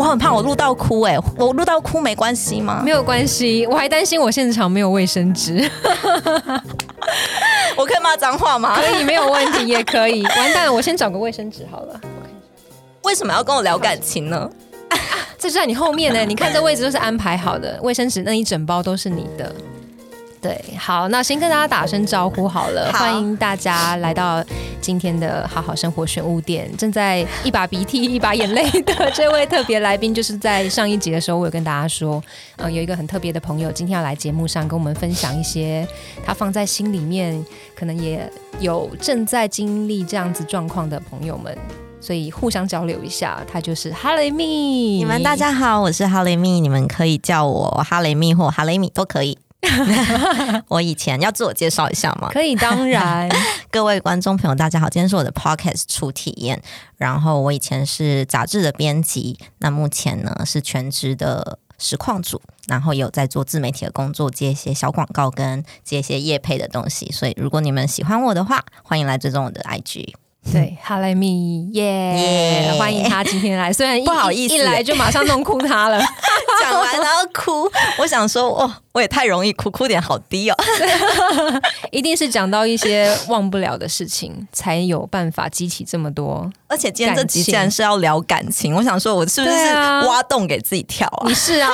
[0.00, 2.80] 我很怕我录到哭哎，我录到哭没关系吗？
[2.82, 5.70] 没有关系，我还担心我现场没有卫生纸。
[7.76, 8.80] 我可以骂脏话吗？
[8.80, 10.22] 可以，没有问题，也可以。
[10.22, 12.00] 完蛋了，我先找个卫生纸好了。
[13.02, 14.48] 为什么要跟我聊感情呢？
[15.38, 19.54] 这就在你后面呢，你看这位置都是安排好的，卫生纸那一整包都是你的。
[20.40, 24.42] 对，好，那先跟大家打声招呼好了，欢迎大家来到
[24.80, 26.74] 今天的好好生活选物店。
[26.78, 32.22] 正在一把鼻涕 一把眼泪的这位特别来宾，就是在上一集的时候，我有跟大家说，
[32.56, 35.86] 呃，有一个很特别的朋友，今天要来节目上跟我们分享一些
[36.24, 37.44] 他放在心里面，
[37.76, 38.26] 可能也
[38.60, 41.54] 有正在经历这样子状况的朋友们，
[42.00, 43.44] 所以互相交流一下。
[43.52, 44.44] 他就是哈雷米，
[44.96, 49.36] 你们大家好，我是哈雷米，你们可以叫我哈雷米或哈雷米都可以。
[50.68, 52.28] 我以前要自我介绍一下吗？
[52.32, 53.28] 可以，当然。
[53.70, 56.60] 各位观众朋友，大家好，今天是我的 podcast 初体验。
[56.96, 67.10] 然后我以前是杂志的编辑，那目前呢是全职的实况组，然后有在做自媒体的工作，接一些小广告跟接一些业配的东西。
[67.12, 70.14] 所以如果你们喜欢我的话，欢迎来追踪我的 IG。
[70.52, 73.72] 对，哈雷米耶，欢迎他今天来。
[73.72, 76.00] 虽然不好意思，一来就马上弄哭他了，
[76.60, 77.70] 讲完然后哭。
[77.98, 80.56] 我想说，哦，我也太容易哭，哭点好低哦。
[81.92, 86.50] 一定是讲到一些忘不了的事情，才有办法激起这么多。
[86.66, 89.54] 而且今天这集竟然是要聊感情，我想说，我是不是
[90.06, 91.28] 挖洞给自己跳啊？
[91.28, 91.68] 你是啊，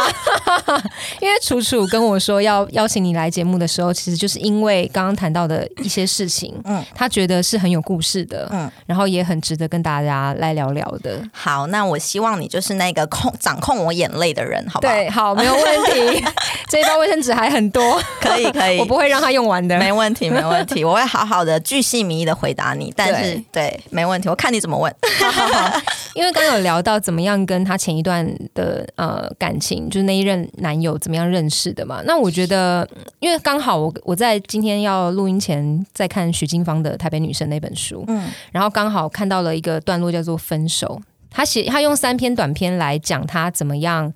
[1.20, 11.20] 因为楚楚跟我说要邀请你来节目的时候，其实就是因为刚刚谈到的一些事情，嗯，他觉得是很有故事的，嗯，然后也很值得跟大家来聊聊的。
[11.32, 14.92] 好，那我希望你就是那个控掌控我眼泪的人，好不好？
[14.92, 16.24] 对，好，没有问题。
[16.68, 22.92] 这一包卫生纸还很多，可以可以，我不会让他用完的，没问题没问题，我会好好的巨细靡遗的回答你。
[22.96, 24.92] 但是对，没问题，我看你怎么问。
[25.20, 25.80] 好好好
[26.14, 32.00] 因为刚有聊到怎么样跟他前一段的呃感情，就是那一任男友怎么样认识的嘛。
[32.06, 32.88] 那我觉得，
[33.20, 44.12] 因为刚好我我在今天要录音前在看徐金芳的《台北女生》那本书，嗯，然后刚好看到了一个段落叫做分手，他写他用三篇短篇来讲他怎么样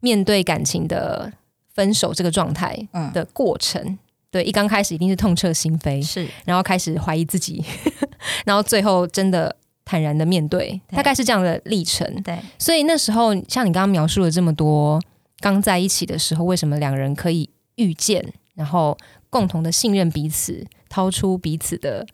[0.00, 1.32] 面对感情的
[1.74, 3.98] 分手这个状态的过程。
[4.30, 7.64] 对，一刚开始一定是痛彻心扉，是，然后开始怀疑自己，
[8.44, 9.56] 然后最后真的。
[9.90, 12.06] 坦然的面对，大概是这样的历程。
[12.22, 15.00] 对，所以那时候像你刚刚描述了这么多，
[15.40, 18.22] 刚在一起的时候，为什么两人可以遇见，
[18.54, 18.94] 然后
[19.30, 22.06] 共同的信任彼此，掏出彼此的，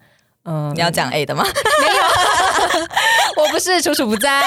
[0.45, 1.43] 嗯，你要讲 A 的吗？
[1.45, 4.41] 没有， 我不是楚楚不在，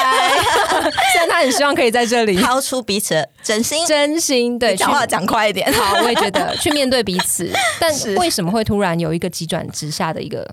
[1.11, 5.71] 虽然他很希望可以在这里掏出彼此的真心，真心对，讲话讲快一点。
[5.73, 10.47] 好，我也觉得 去面对彼此，但是为什么会突然有一个急转直下的一个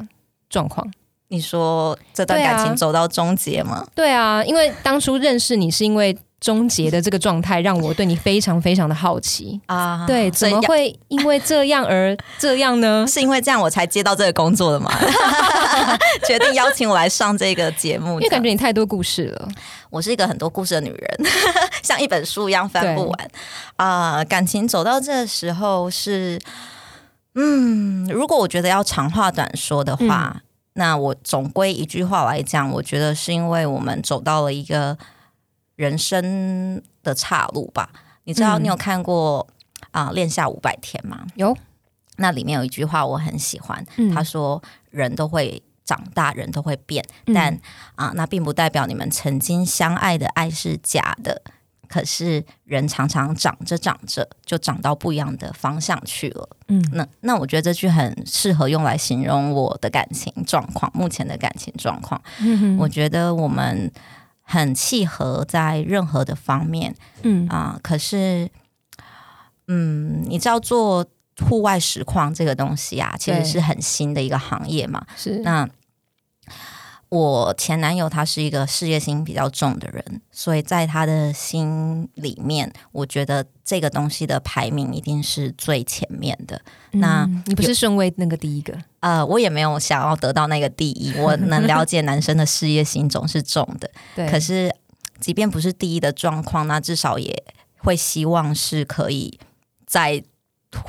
[0.48, 0.86] 状况？
[1.28, 3.84] 你说这段感情走到终结吗？
[3.94, 10.04] 对啊，因为当初认识你是因为终结的这个状态，让我对你非常非常的好奇啊。
[10.06, 13.06] 对，怎么会因为这样而这样呢？
[13.08, 14.92] 是因为这样我才接到这个工作的吗？
[16.26, 19.48] 决定邀请我来上这个节目，因为感觉你太多故事了。
[19.88, 21.30] 我是一个很多故事的女人，
[21.82, 23.30] 像一本书一样翻不完
[23.76, 24.22] 啊。
[24.24, 26.38] 感情走到这时候是，
[27.36, 30.42] 嗯，如果我觉得要长话短说的话。
[30.76, 34.98] 那我总归一句话来讲，我觉得是因为我们走到了一个
[35.76, 37.90] 人生的岔路吧。
[38.24, 39.46] 你知道，你有看过
[39.90, 41.26] 啊《恋下五百天》吗？
[41.34, 41.56] 有。
[42.16, 47.04] 那里面有一句话我很喜欢，他说：“人都会长大，人都会变，
[47.34, 47.58] 但
[47.96, 51.42] 啊，那并不代表你们曾经相爱的爱是假的。”
[51.86, 56.48] 可是人常常长着长着就长到不一样的方向去了。
[56.68, 62.20] 嗯，那那我觉得这句很适合用来形容我的感情状况，目前的感情状况。
[62.40, 63.92] 嗯我觉得我们
[64.44, 66.94] 很契合在任何的方面。
[67.22, 68.48] 嗯啊，可是，
[69.66, 71.04] 嗯，你知道做
[71.44, 75.04] 户外实况这个东西啊，其实是很新的一个行业嘛。
[75.16, 75.68] 是那。
[77.14, 86.60] 我前男友他是一个事业心比较重的人，所以在他的心里面，我觉得这个东西的排名一定是最前面的。
[86.90, 88.76] 那你不是顺位那个第一个？
[88.98, 91.14] 呃，我也没有想要得到那个第一。
[91.22, 94.28] 我能了解男生的事业心总是重的，对。
[94.28, 94.74] 可是，
[95.20, 97.44] 即便不是第一的状况，那至少也
[97.78, 99.38] 会希望是可以
[99.86, 100.20] 再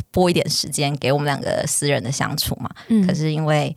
[0.09, 2.67] 拨一点时间给我们两个私人的相处嘛。
[2.87, 3.05] 嗯。
[3.05, 3.75] 可是因为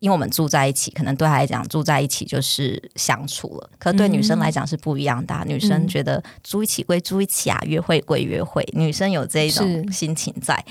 [0.00, 3.70] 因为我们住在一起，可能对他来讲住在一起就是相处了。
[3.78, 5.44] 可对女生来讲是不一样的。
[5.46, 8.66] 女生觉得住一起归住一起啊，约会归约会。
[8.72, 10.62] 女生有这一种心情在。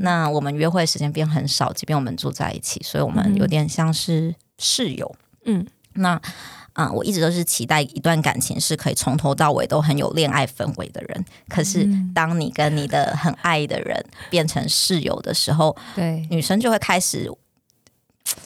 [0.00, 5.16] 那我们约会时间变很少，即便我们住在一起，所以我们有点像是室友。
[5.46, 6.20] 嗯，那
[6.74, 11.24] 啊，我一直都是期待一段感情是可以从头到尾都很有恋爱氛围的人。
[11.48, 17.30] 可是，当你跟你的很爱的人变成室友的时候，对女生就会开始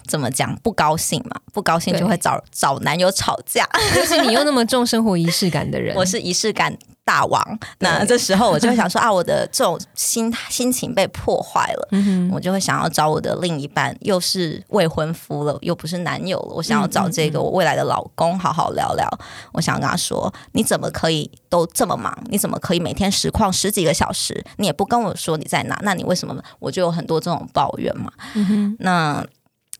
[0.06, 1.40] 怎么讲不高兴嘛？
[1.52, 3.68] 不高兴就会找找男友吵架。
[3.94, 6.76] 就是你又那么重生活仪式感的人，我是仪式感。
[7.04, 11.88] 大王，那这时候我就会想说啊，我的这种心心情被破坏了，
[12.30, 19.08] 我就会想要找我的另一半，又是未婚夫了，又不是男友了，我想要找这个我未来的老公好好聊聊。
[19.52, 22.14] 我想跟他说，你怎么可以都这么忙？
[22.26, 24.44] 你怎么可以每天实况十几个小时？
[24.58, 25.80] 你也不跟我说你在哪？
[25.82, 26.36] 那你为什么？
[26.58, 28.12] 我就有很多这种抱怨嘛。
[28.80, 29.24] 那。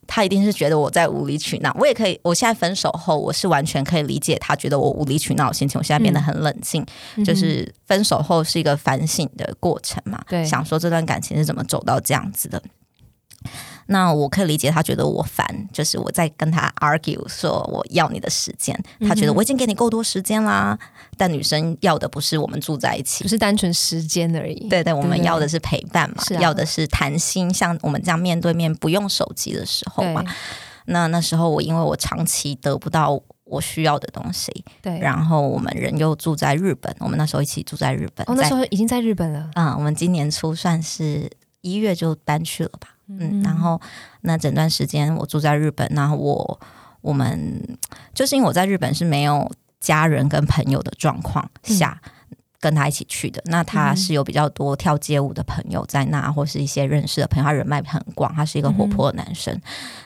[0.08, 2.18] 他一定是觉得我在无理取闹，我也可以。
[2.22, 5.78] 我现在分手后，我是完全可以理解他觉得我无理取闹的心情。
[5.78, 6.84] 我现在变得很冷静，
[7.24, 10.20] 就是分手后是一个反省的过程嘛。
[10.26, 12.60] 对，想说这段感情是怎么走到这样子的。
[13.90, 20.78] 那我可以理解他觉得我烦，就是我在跟他 argue 说我要你的时间，他觉得我已经给你够多时间啦。
[21.16, 24.68] 但女生要的不是我们住在一起，不是单纯时间而已。
[24.68, 30.22] 对对，我们要的是陪伴嘛，要的是谈心，像我们这样面对面不用手机的时候嘛。
[30.84, 34.52] 那那时候我因为我长期得不到我需要的东西，
[34.82, 39.50] 对，然后我们人又住在日本，我们那时候一起住在日本，哦，那时候已经在日本了。
[39.54, 41.30] 嗯，我们今年初算是
[41.62, 42.90] 一月就搬去了吧。
[43.08, 43.80] 嗯，然后
[44.20, 46.60] 那整段时间我住在日本，然后我
[47.00, 47.78] 我们
[48.14, 49.50] 就是因为我在日本是没有
[49.80, 52.00] 家人跟朋友的状况下
[52.60, 53.42] 跟他一起去的。
[53.46, 59.58] 那他是有比较多跳街舞的朋友在那，或是一些认识的朋友，他人脉很广，他是一个活泼的男生。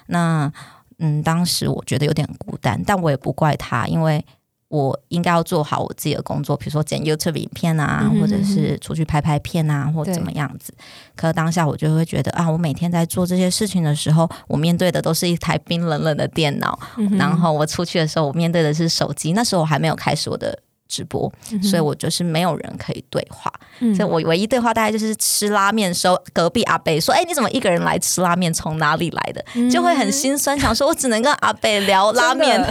[0.07, 0.53] 那
[0.99, 4.25] 嗯，当时我觉得有点孤单，但我也不怪他，因为。
[4.73, 10.73] 我应该要做好我自己的工作，比如说剪 YouTube 影片啊，或者是出去拍拍片啊，或怎么样子。
[11.15, 16.79] 可当下我就会觉得啊，我每天在做这些事情的时候，我面对的都是一台冰冷冷的电脑，
[17.19, 19.35] 然后我出去的时候，我面对的是手机。
[19.35, 20.59] 那时候我还没有开始我的。
[20.93, 23.51] 直播，所以我就是没有人可以对话，
[23.97, 28.53] 所以我唯一对话大概就是吃拉面时候，隔壁阿贝说：“哎，你怎么一个人来吃拉面？
[28.53, 29.43] 从哪里来的？”
[29.73, 32.63] 就会很心酸，想说我只能跟阿贝聊拉面，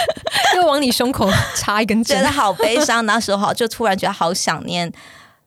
[0.56, 3.06] 又往你胸口插一根针，觉得好悲伤。
[3.06, 4.92] 那时候就突然觉得好想念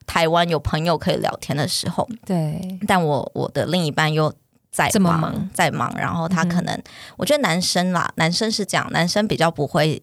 [0.07, 2.09] 台湾有朋友可以聊天的时候。
[2.25, 4.33] 对，但我我的另一半又
[4.71, 6.81] 在忙，在忙，然后他可能
[7.15, 10.01] 我觉得男生啦，男生是这样，男生比较不会。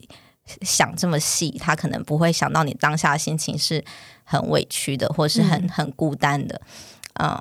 [0.62, 3.84] 想这么细，他可能不会想到你当下心情是
[4.24, 6.60] 很委屈的，或是很很孤单的，
[7.20, 7.38] 嗯，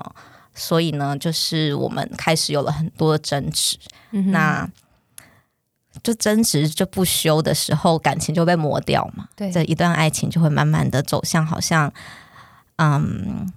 [0.53, 3.77] 所以呢，就是我们开始有了很多争执，
[4.11, 4.69] 那
[6.03, 11.91] 就争执就不休的时候，感情就被磨掉嘛，对，这一段爱情就会慢慢的走向好像，
[12.77, 13.51] 嗯。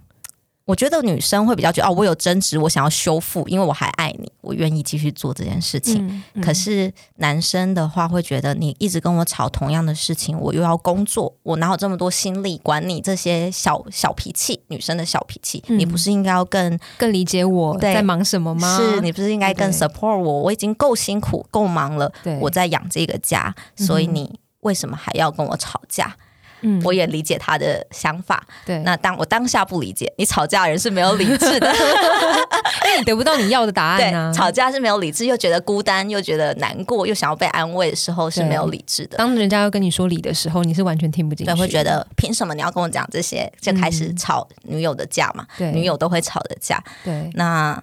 [0.65, 6.23] 我觉得女生会比较觉得哦，我有争执，我想要修复，因为我还爱你，我愿意继续做这件事情。
[6.41, 14.61] 可是男生的话会觉得你一直跟我吵同样的事情，我又要工作，我哪有这么多心力管你这些小小脾气？
[14.67, 18.77] 女生的小脾气，你不是应该要更更理解我在忙什么吗？
[18.77, 20.43] 是你不是应该更 support 我？
[20.43, 22.09] 我已经够辛苦够忙了，
[22.39, 26.15] 我在养这个家，所以你为什么还要跟我吵架？
[26.63, 28.43] 嗯，我也理解他的想法。
[28.65, 31.71] 对，那当我当下不理解，你吵架人是没有理智的，
[32.85, 34.33] 因为你得不到你要的答案啊。
[34.33, 39.17] 吵架是没有理智，又觉得孤单，又觉得难过，又想要被安慰的时候是没有理智的。
[39.17, 43.51] 当人家要跟你说理的时候，你是完全听不进去，会觉得凭什么你要跟我讲这些？
[43.61, 45.45] 就开始吵女友的架嘛。
[45.57, 46.83] 对，女友都会吵的架。
[47.03, 47.81] 对，那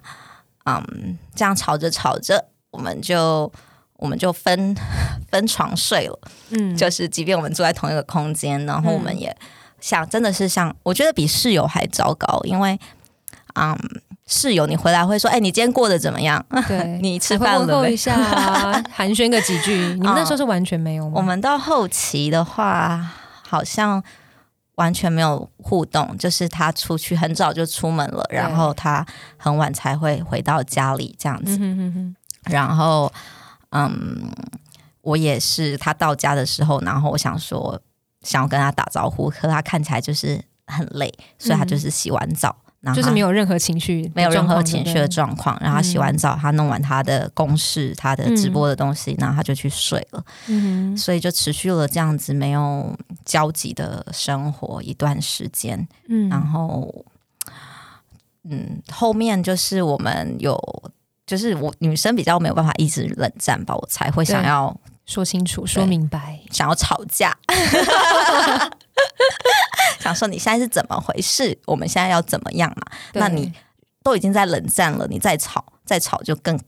[0.65, 3.51] 嗯，这样吵着吵着，我们就。
[4.01, 4.75] 我们就分
[5.29, 9.33] 分床睡了，嗯，就是即便我们住在同一个空间，然后我们也
[9.79, 12.79] 像真的是像，我觉得比室友还糟糕，因为，
[13.53, 13.77] 嗯，
[14.25, 16.43] 室友你回来会说，哎，你今天过得怎么样？
[16.67, 17.93] 对， 你吃饭了没？
[17.93, 18.15] 一下，
[18.91, 19.71] 寒暄个几句。
[19.75, 21.13] 你们那时候是完全没有吗？
[21.15, 23.07] 我们到后期的话，
[23.47, 24.03] 好像
[24.77, 29.05] 完全没有互动，就是他出去很早就出门了，然后他
[29.37, 31.59] 很晚才会回到家里这样子，
[32.45, 33.13] 然后。
[33.71, 34.31] 嗯，
[35.01, 35.77] 我也是。
[35.77, 37.81] 他到家的时候，然后我想说，
[38.21, 45.57] 想要跟他打招呼，可他看起来就是很累，所以他就是洗完澡，然后就是没有任何情绪，没有任何情绪的状况。
[45.59, 50.23] 然后他洗完澡，他弄完他的公事、他的直播的东西，然后他就去睡了。
[50.47, 55.87] 嗯，所以就持续了这样子没有交集的生活一段时间。
[56.09, 57.05] 嗯，然后，
[58.43, 60.59] 嗯，后面就是我们有。
[61.31, 67.33] 就是我女生比较没有办法一直冷战吧，我才会想要说清楚、说明白，想要吵架，
[70.01, 71.57] 想说你现在是怎么回事？
[71.65, 72.85] 我们现在要怎么样嘛？
[73.13, 73.49] 那你
[74.03, 76.59] 都已经在冷战了，你再吵再吵就更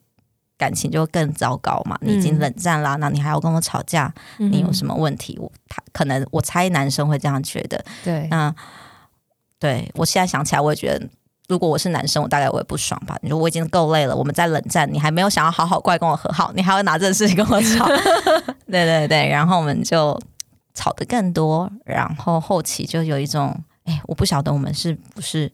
[0.58, 1.98] 感情就更糟糕嘛。
[2.00, 5.38] 你已经冷战啦，那你还要跟我吵架，你有什么问题？
[5.41, 7.84] 我他可能我猜男生会这样觉得。
[8.01, 8.55] 对，那
[9.60, 11.05] 对我现在想起来，我也觉得。
[11.47, 13.17] 如果我是男生，我大概我也不爽吧。
[13.21, 17.85] 你说我已经够累了，我们在冷战，你还没有想要好好过来跟我和好，你还要拿这个事情跟我吵，
[18.67, 20.19] 对对对，然后我们就
[20.73, 25.51] 吵得更多，然后后期就有一种，哎，我不晓得我们是不是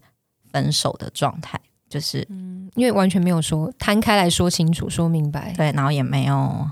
[0.51, 6.69] 分手的状态，就是嗯，因为完全没有说摊开来说清楚、说明白，对，然后也没有。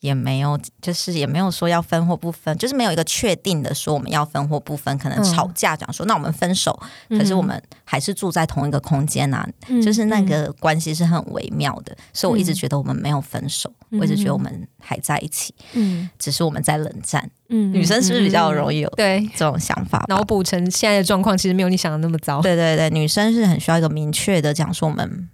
[0.00, 4.96] 也没有，就是也没有说要分或不分，就是没有一个确定的说我们要分或不分。
[4.96, 6.78] 可能吵架讲说，那我们分手，
[7.10, 9.48] 可是我们还是住在同一个空间啊，
[9.82, 11.96] 就是那个关系是很微妙的。
[12.12, 17.28] 所以我一直觉得我们没有分手，我一直觉得我们还在一起，嗯，只是我们在冷战。
[17.48, 20.04] 嗯，女生是不是比较容易有对这种想法？
[20.08, 22.40] 脑补成现在的状况，其实没有你想的那么糟。
[22.40, 25.28] 对对对，女生是很需要一个明确的讲说我们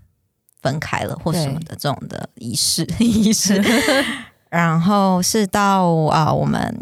[0.63, 3.63] 分开了或什么的这种的仪式 仪式。
[4.55, 6.81] 然后是到啊，我们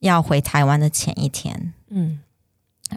[0.00, 2.18] 要回台湾的前一天，嗯，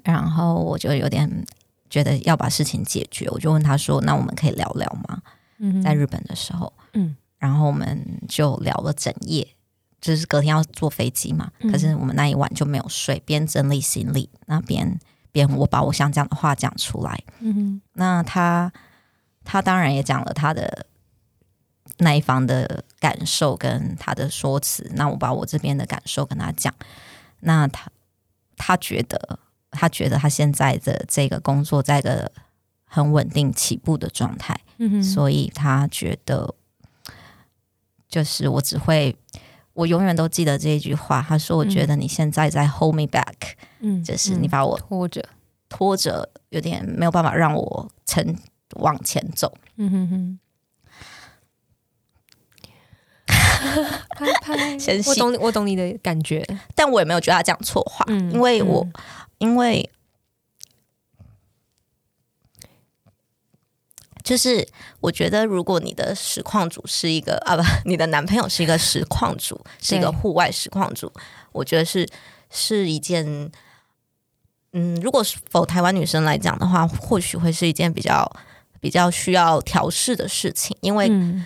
[0.03, 1.45] 然后我就有点
[1.87, 5.21] 觉得要把事情解决，我就问他说：“那我们可以聊聊吗？”
[5.61, 9.47] 嗯，在日本的时候，嗯，然后我们就聊了整夜，
[10.01, 14.99] 就是隔天要坐飞机嘛，可是我们那一晚就没有睡，边整理行李，那边
[15.31, 18.73] 边我把我想讲的话讲出来，嗯，那他
[19.43, 20.87] 他当然也讲了他的。
[21.97, 26.73] 那一方的感受跟他的说辞，那我把我这边的感受跟他讲，
[27.41, 27.91] 那他
[28.55, 29.39] 他觉得
[29.71, 32.31] 他觉得他现在的这个工作在一个
[32.85, 36.53] 很稳定起步的状态，嗯所以他觉得
[38.07, 39.17] 就是我只会
[39.73, 45.27] 我永远都记得这一句话，他说我觉得你现在在 hold me back，嗯，就是你把我拖着。
[45.73, 48.37] 拖着，有点没有办法让我成
[48.75, 50.39] 往前走，嗯哼哼。
[54.17, 58.87] 拍拍，我懂，我懂你的感觉，但我也没有觉得他讲错话，因为我，
[59.37, 59.89] 因为
[64.23, 64.67] 就是
[64.99, 71.11] 我觉得，如果你的实况组是一个啊，不， 你的男朋友是一个实况组，是一个户外实况组，
[71.51, 72.07] 我觉得是
[72.49, 73.51] 是一件，
[74.73, 78.31] 嗯，如果是否台湾女生来讲的话，或许会是一件比较
[78.79, 81.45] 比较需要调试的事情，因为，嗯。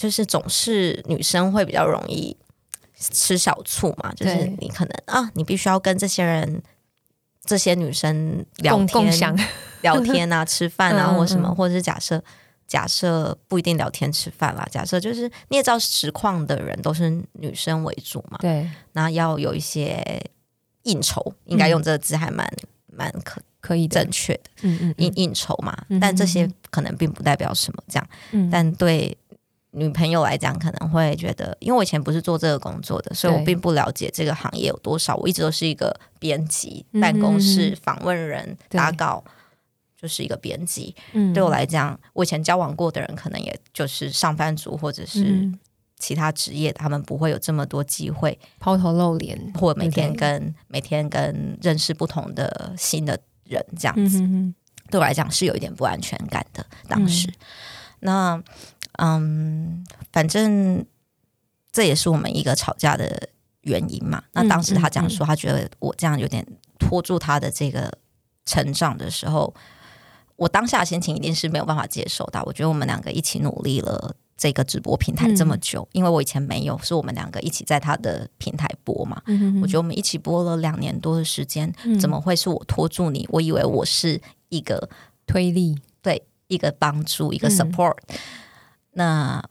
[0.00, 2.34] 就是总是女生会比较容易
[2.96, 6.62] 吃小醋嘛，就是你可能啊，你必须要跟这些人、
[7.44, 9.36] 这些女生聊天、
[9.82, 12.24] 聊天啊、吃饭啊， 或什么，或者是假设
[12.66, 20.02] 假设不一定聊天吃饭啦，假设就是你也知道实况的人都是女生为主嘛，对，那要有一些
[20.84, 22.50] 应酬，应该用这个字还蛮
[22.86, 28.08] 蛮可可以正确的，嗯嗯，应应酬嘛，但这些可能并不代表什么，这样，
[28.50, 29.14] 但对。
[29.72, 35.14] 女朋友来讲，可能会觉得，因为我以前不是做这个工作的，所以我并不了解这个行业有多少。
[35.16, 39.22] 我一直都是一个编辑，办公室访问人、打稿，
[39.96, 40.92] 就是一个编辑。
[41.32, 45.48] 对我来讲，我以前交往过的人，可能也就是上班族或者是
[46.00, 54.18] 其他职业，他们不会有这么多机会抛头露脸，或每天跟每天跟认识不同的新的人这样子。
[54.90, 56.66] 对我来讲是有一点不安全感的。
[56.88, 57.32] 当时，
[58.00, 58.42] 那。
[58.98, 60.84] 嗯，反正
[61.72, 63.28] 这也是我们一个吵架的
[63.62, 64.22] 原因嘛。
[64.32, 66.46] 那当时他讲说，他觉得我这样有点
[66.78, 67.92] 拖住他的这个
[68.44, 69.54] 成长的时候，
[70.36, 72.42] 我当下心情一定是没有办法接受的。
[72.44, 79.20] 我觉得我们两个一起努力了这个直播平台这么久，因为我以前没有，是我们两个一起在他的平台播嘛。
[79.62, 83.28] 我觉得我们一起播了两年多的时间，怎么会是我拖住你？
[83.30, 84.88] 我以为我是一个
[85.26, 87.96] 推力，对，一个帮助，一个 support。
[88.92, 89.42] 那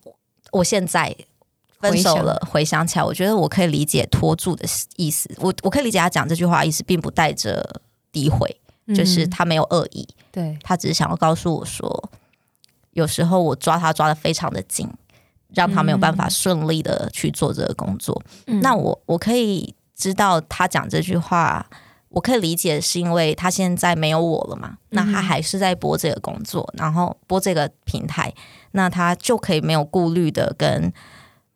[0.51, 1.15] 我现在
[1.79, 4.65] 分手了，回想起来，我觉得我可以理解拖住的
[4.95, 5.29] 意思。
[5.37, 7.81] 我我可以理解他讲这句话意思，并不带着
[8.11, 8.59] 诋毁，
[8.95, 10.07] 就是他没有恶意。
[10.31, 12.09] 对他只是想要告诉我说，
[12.91, 14.89] 有时候我抓他抓的非常的紧，
[15.53, 18.21] 让他没有办法顺利的去做这个工作。
[18.61, 21.65] 那我我可以知道他讲这句话。
[22.11, 24.75] 我可以理解，是因为他现在没有我了嘛？
[24.89, 28.33] 那他还是在播这个工作，然后播这个平台，
[28.71, 30.91] 那他就可以没有顾虑的跟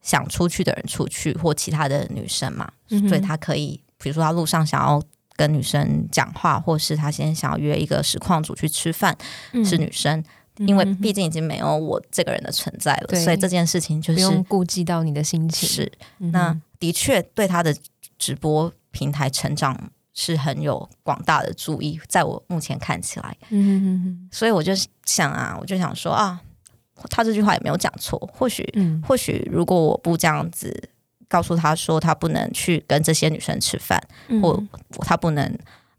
[0.02, 2.72] 想出去的人出去，或其他的女生嘛。
[3.08, 5.02] 所以他可以，比如说他路上想要
[5.36, 9.18] 跟女生讲话，或是他先想要约一个实况组去吃饭，
[9.66, 10.24] 是女生，
[10.58, 15.68] 因为毕竟已经没有我这个人的存在了，所以这件事情就是不用顾及到你的心情。
[15.68, 17.76] 是，那的确对他的
[18.18, 19.92] 直播平台成长。
[20.16, 24.72] 是很有广大的注意，在我目前看起来，嗯，所以我就
[25.06, 26.40] 想啊，我就想说啊，
[27.10, 28.18] 他这句话也没有讲错。
[28.34, 28.68] 或许，
[29.06, 30.90] 或许如果我不这样子
[31.28, 34.02] 告诉他说他不能去跟这些女生吃饭，
[34.42, 34.62] 或
[35.00, 35.46] 他不能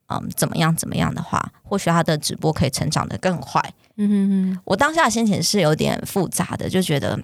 [0.08, 3.60] 嗯怎么样怎么样的话，或许他的直播可以成长的更快。
[3.96, 7.18] 嗯哼哼，我当下心情是有点复杂的，就觉得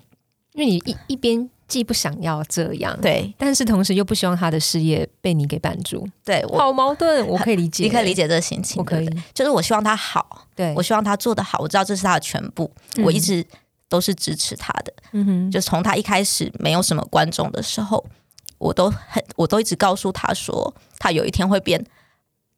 [0.53, 1.51] 因为你一一边。
[1.71, 10.75] 既不想要这样，对，但是同时又不希望他的事业被你给绊住，对，我好矛盾，我可以理解，你可以理解这个心情，我可以，就是我希望他好，对。
[10.75, 12.69] 我希望他做的好，我知道这是他的全部，
[13.05, 13.47] 我一直
[13.91, 18.03] 都是支持他的，嗯哼，就从他一开始没有什么观众的时候，
[18.57, 21.85] 我都很，我都一直告诉他说，他有一天会变。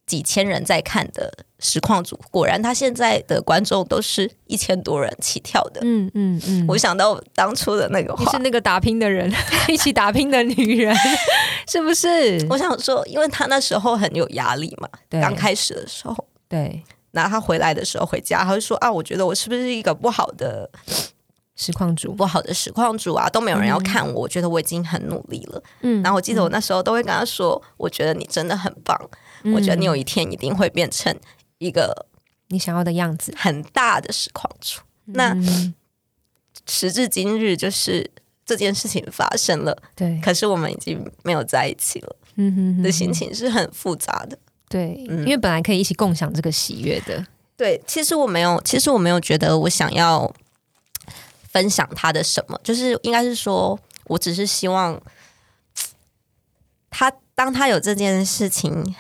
[0.05, 5.81] 几千人在看的实况组，果然他现在的观众都是一千多人起跳的。
[5.85, 9.33] 嗯嗯嗯，我想到当初的那个，你是那个打拼的人，
[9.71, 10.95] 一起打拼的女人，
[11.71, 12.45] 是不是？
[12.51, 16.83] 我想说，因为他那时候很有压力嘛，刚开始的时候，对。
[17.13, 20.69] 然后他回来的时候回家，他就说啊，我觉得我是不是一个不好的
[21.55, 25.63] 实况主，不好的实况主啊，都没有人要看我，我觉得我已经很努力了。
[25.83, 26.03] 嗯。
[26.03, 28.99] 然后我记得我那时候都会跟他说，我觉得你真的很棒。
[29.55, 31.15] 我觉得你有一天一定会变成
[31.59, 32.07] 一个
[32.49, 34.81] 你想要的样子，很大的实况主。
[35.07, 35.37] 那
[36.67, 38.09] 时至今日，就是
[38.47, 40.21] 这件事情发生了，对。
[40.23, 44.95] 可是我们已经没有在一起了，嗯哼，的心情是很复杂的，对。
[44.95, 47.83] 因为本来可以一起共享这个喜悦的，对。
[47.85, 50.33] 其实我没有，其实我没有觉得我想要
[51.53, 55.01] 分享他的什么，就是应该是说我只是希望
[56.91, 58.95] 他，当他有这件事情。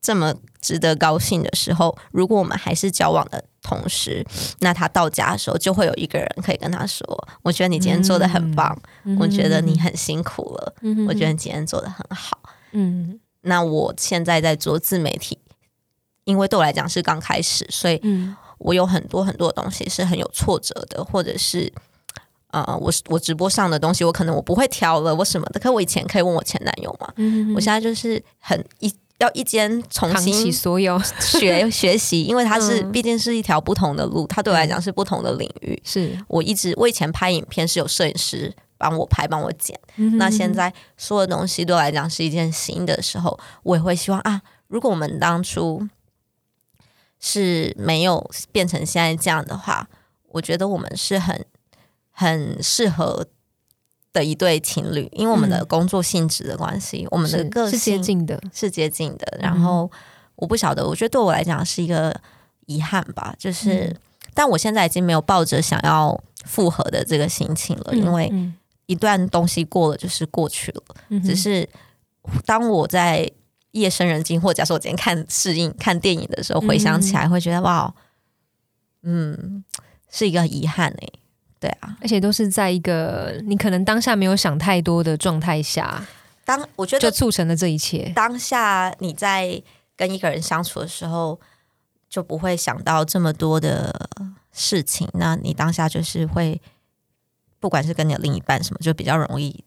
[0.00, 4.24] 这么值得高兴的时候，如果我们还是交往的同时，
[4.60, 7.04] 那他到家的时候就会有一个人可以跟他说
[7.42, 8.74] ：“我觉得你今天做的很棒，
[9.18, 10.74] 我觉得你很辛苦了，
[11.06, 12.38] 我觉得你今天做的很好。”
[12.72, 15.36] 嗯，那我现在在做自媒体，
[16.24, 18.00] 因为对我来讲是刚开始，所以
[18.58, 21.72] 我有很多很多东西是很有挫折的，或者是
[22.50, 25.60] 呃，我我直播上的东西，我可能我不会挑了，我什么的。
[25.60, 27.12] 可我以前可以问我前男友嘛？
[27.54, 28.92] 我现在就是很一。
[29.18, 35.76] 要一间重新所有学 学习，因为它是毕竟是一条不同的路，它对我来讲是不同的领域。
[35.82, 39.76] 是我一直我以前拍影片是有摄影师帮我拍帮我剪，
[40.18, 45.84] 那现在所有东西对我来讲是一件新的时候，我也会希望啊，如果我们当初
[47.20, 49.88] 是没有变成现在这样的话，
[50.28, 51.44] 我觉得我们是很
[52.10, 53.26] 很适合。
[54.10, 59.38] 的一对情侣，因为我们的工作性质的关系，我们的个性是接近的，是接近的。
[59.38, 59.88] 然后
[60.34, 62.18] 我不晓得，我觉得对我来讲是一个
[62.64, 63.34] 遗憾吧。
[63.38, 63.94] 就是，
[64.32, 68.32] 但我现在已经没有抱着想要复合的这个心情了，因为
[68.86, 70.82] 一段东西过了就是过去了。
[71.22, 71.68] 只是
[72.46, 73.30] 当我在
[73.78, 77.94] 夜深人静，或者假设我今天看适应看电影的时候，回想起来会觉得哇，
[79.02, 79.64] 嗯，
[80.10, 81.12] 是一个遗憾诶。
[81.60, 86.06] 对啊，而且都是在一个你可能当下没有想太多的状态下，
[86.44, 88.12] 当我觉得就促成了这一切。
[88.14, 89.60] 当下你在
[89.96, 91.40] 跟一个人相处的时候，
[92.08, 94.08] 就不会想到这么多的
[94.52, 95.08] 事情。
[95.14, 96.62] 那你当下就是会，
[97.58, 99.64] 不管是跟你的另一半什么，就比较容易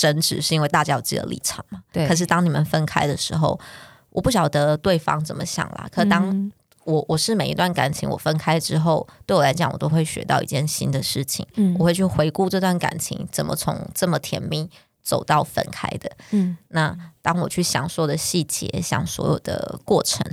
[0.00, 1.82] 争执，是因为大家有自己的立场嘛。
[1.92, 2.08] 对。
[2.08, 3.60] 可是当你们分开的时候，
[4.08, 5.86] 我不晓得对方怎么想啦。
[5.92, 6.50] 可当
[6.84, 11.46] 我我是每一段感情，我分开之后，对我来讲，我都会学到一件新的事情。
[11.56, 14.70] 嗯，我会去回顾这段感情怎么从这么甜蜜
[15.02, 16.10] 走到分开的。
[16.30, 20.24] 嗯，那当我去想所有的细节，想所有的过程，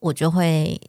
[0.00, 0.80] 我就会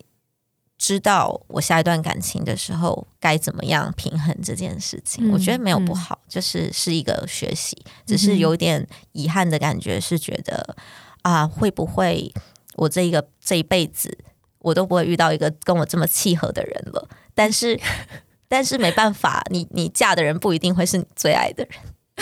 [0.80, 5.30] 知道我下一段感情的时候该怎么样平衡这件事情。
[5.32, 10.76] 我觉得没有不好，就是是一个学习，只是有点遗憾的感觉，是觉得
[11.22, 12.34] 啊，会不会？
[12.76, 14.18] 我这一个这一辈子，
[14.60, 17.10] 我都不会遇到一个跟我这么契合的人了。
[17.36, 17.78] 但是，
[18.48, 21.78] 但是没办法，你你嫁的人不一定会是你最爱的人。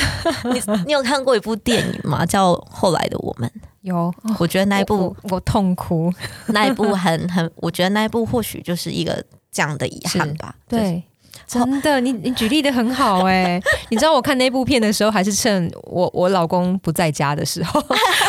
[0.54, 2.26] 你你有看过一部电影吗？
[2.26, 3.50] 叫《后来的我们》。
[3.82, 6.14] 有，我觉得那一部我痛哭。
[6.48, 10.56] 那一部很 很，我觉得那一部或许就是一个这样的遗憾吧。
[10.68, 11.04] 对。
[11.46, 13.62] 真的，你你举例的很好哎！
[13.90, 17.82] 你知道我看那部片的时候，还是趁我我老公不在家的时候，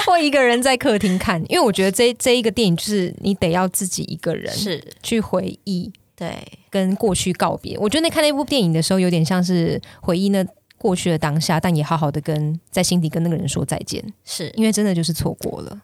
[0.06, 6.36] 我一个人在客厅看，因为我觉得这这一个电影就是你得要自己一个人是去回忆，对，
[6.70, 7.76] 跟过去告别。
[7.78, 10.44] 我觉得那看那部电影的时候，有点像是回忆那
[10.78, 14.48] 过去的当下，但也好好的跟在心底跟那个人说再见，是。
[14.56, 15.82] 因为真的就是错过了。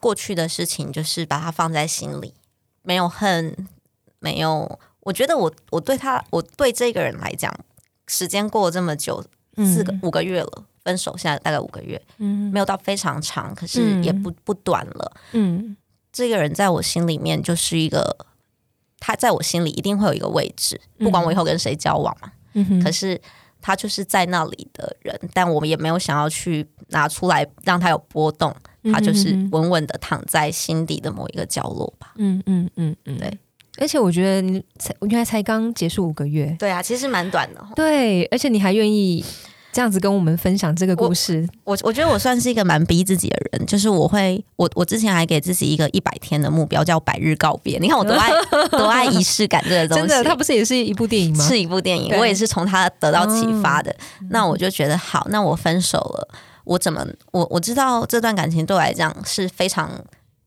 [0.00, 2.32] 过去的事情，就是把它放在心里，
[2.82, 3.54] 没有恨，
[4.20, 4.78] 没有。
[5.00, 7.52] 我觉得我我对他，我对这个人来讲，
[8.06, 9.24] 时间过了这么久，
[9.56, 15.76] 四个五个月了，分手现在大概五个月，嗯，没有到非常长，可是也不不短了，嗯，
[16.12, 18.26] 这个人在我心里面就是一个
[19.00, 22.30] 他在我心里一定会有一个位置，不管我以后跟谁交往嘛。
[22.52, 23.20] 嗯可是
[23.60, 28.54] 他就是在那里的人，但我们也没有想要去拿出来让他有波动，
[28.92, 32.14] 他就是稳稳的躺在心底的某一个角落吧。
[32.16, 33.38] 嗯嗯嗯嗯，对。
[33.80, 37.64] 而且我觉得你才我原来才刚结束五个月，对啊，其实蛮短的。
[37.76, 39.24] 对，而且你还愿意。
[39.72, 47.78] 这样子跟我们分享这个故事，我我觉得我算是一个蛮逼自己的人，就是我会，我我之前还给自己一个一百天的目标，叫百日告别。
[47.78, 48.30] 你看我多爱
[48.72, 51.44] 多爱仪式感这个东西，真的，它不是也是一部电影吗？
[51.46, 53.94] 是一部电影，我也是从它得到启发的。
[54.30, 56.28] 那我就觉得好，那我分手了，
[56.64, 59.90] 我怎么我我知道这段感情对我来讲是非常。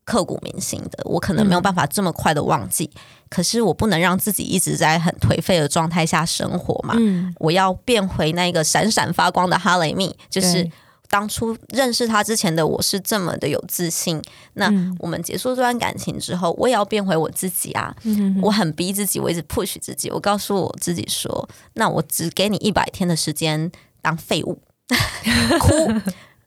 [0.04, 2.90] 刻骨铭心的，我可能没有办法这么快的忘记。
[3.32, 6.94] 可是我不能让自己一直在很颓废的状态下生活嘛。
[7.38, 10.70] 我要变回那个闪闪发光的哈雷米，就是
[11.08, 14.20] 当初认识他之前的我是这么的有自信。
[14.52, 17.96] 那我们结束这段感情之后，我也要变回我自己啊！
[18.42, 20.10] 我很逼自己，我一直 push 自己。
[20.10, 24.60] 我告诉我自己说：“那我只给你一百天的时间当废物，
[25.58, 25.70] 哭。”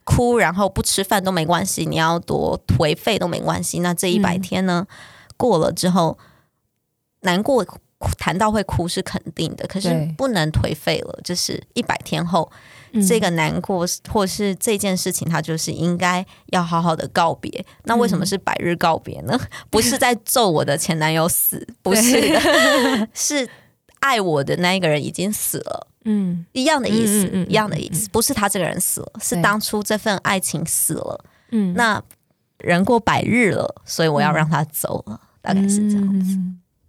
[0.06, 3.80] 哭，然后不吃饭都没关系，你要多颓废都没关系。
[3.80, 4.86] 那这一百天呢，
[5.36, 6.16] 过了之后，
[7.26, 7.66] 难过
[8.18, 11.20] 谈到会哭是肯定的，可是不能颓废了。
[11.24, 12.50] 就是一百天后，
[13.08, 17.66] 这个难过或是这件事情，他就是应该要好好的告别。
[17.84, 19.40] 那为什么是百日告别呢？
[19.70, 23.48] 不是在咒我的前男友死， 不是的， 是
[24.02, 25.88] 爱我的那一个人已经死了。
[26.04, 31.26] 嗯，一样的意思，一样的意思，不是他这个人死了，是当初这份爱情死了。
[31.52, 32.00] 嗯，那
[32.60, 36.38] 人过百日了，所以我要让他走了，大概是这样子。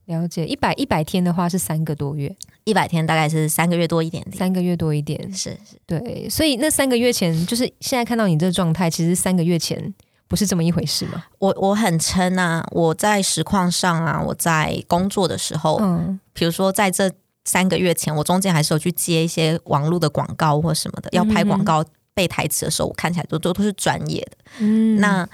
[0.06, 6.28] 了解，一百一百天的话是三个多月，一百天大概是三个月多一点点，三个月多一点，是是，对。
[6.28, 9.94] 所以那三个月前，就是现在看到你这个状态，其实三个月前
[10.26, 11.24] 不是这么一回事吗？
[11.38, 17.10] 我我很撑啊，我在实况上啊，我在工作的时候，嗯，比如说在这。
[17.48, 24.36] 三个月前，我中间还是有去接一些网络的广告或什么的，要拍广告背台词的时候，我看起来都都都是专业的。
[24.58, 25.24] 嗯，那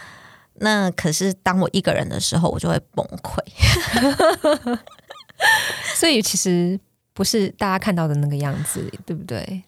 [0.62, 4.78] 那可是当我一个人的时候，我就会崩溃。
[5.96, 6.78] 所以其实
[7.12, 9.62] 不是大家看到的那个样子，对不对？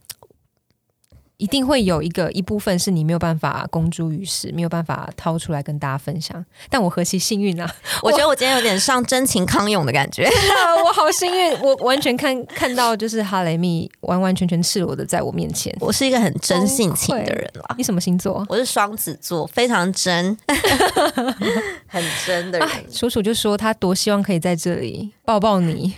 [1.44, 6.42] 一定会有一个一部分是你没有办法公诸于世，没有办法掏出来跟大家分享。
[6.70, 7.70] 但我何其幸运啊！
[8.02, 10.26] 我觉得我今天有点上真情康永的感觉。
[10.82, 15.70] 我好幸运，我完全看看到就是哈雷密完完全全赤裸的在我面前。
[15.80, 17.74] 我是一个很真性情的人啦。
[17.76, 18.42] 你什么星座？
[18.48, 20.34] 我是双子座，非常真，
[21.86, 22.68] 很真的人。
[22.90, 25.92] 楚楚就说他多希望可以在这里抱抱你，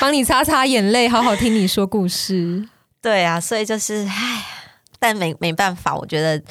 [0.00, 2.66] 帮你擦擦眼泪，好好听你说故事。
[3.02, 4.55] 对啊，所以就是唉。
[4.98, 6.42] 但没没办法，我觉得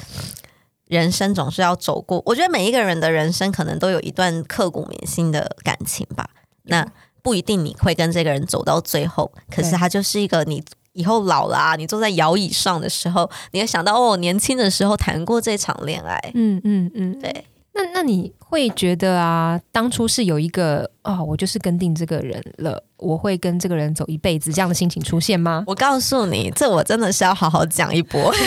[0.88, 2.22] 人生总是要走过。
[2.26, 6.30] 我觉得每一个人的人生可能都有一段刻骨铭心的感情吧。
[6.64, 6.86] 那
[7.22, 16.20] 不一定你会跟这个人走到最后，可是他就是一个你以后老了啊，你坐在摇椅上的时候，你会想到哦，年轻的时候谈过这场恋爱。
[16.34, 17.46] 嗯嗯嗯，对。
[17.78, 25.62] 那那你会觉得啊，当初是有一个哦，我就是跟定这个人了，我会跟这个人走一辈子这样的心情出现吗？
[25.68, 28.34] 我告诉你，这我真的是要好好讲一波。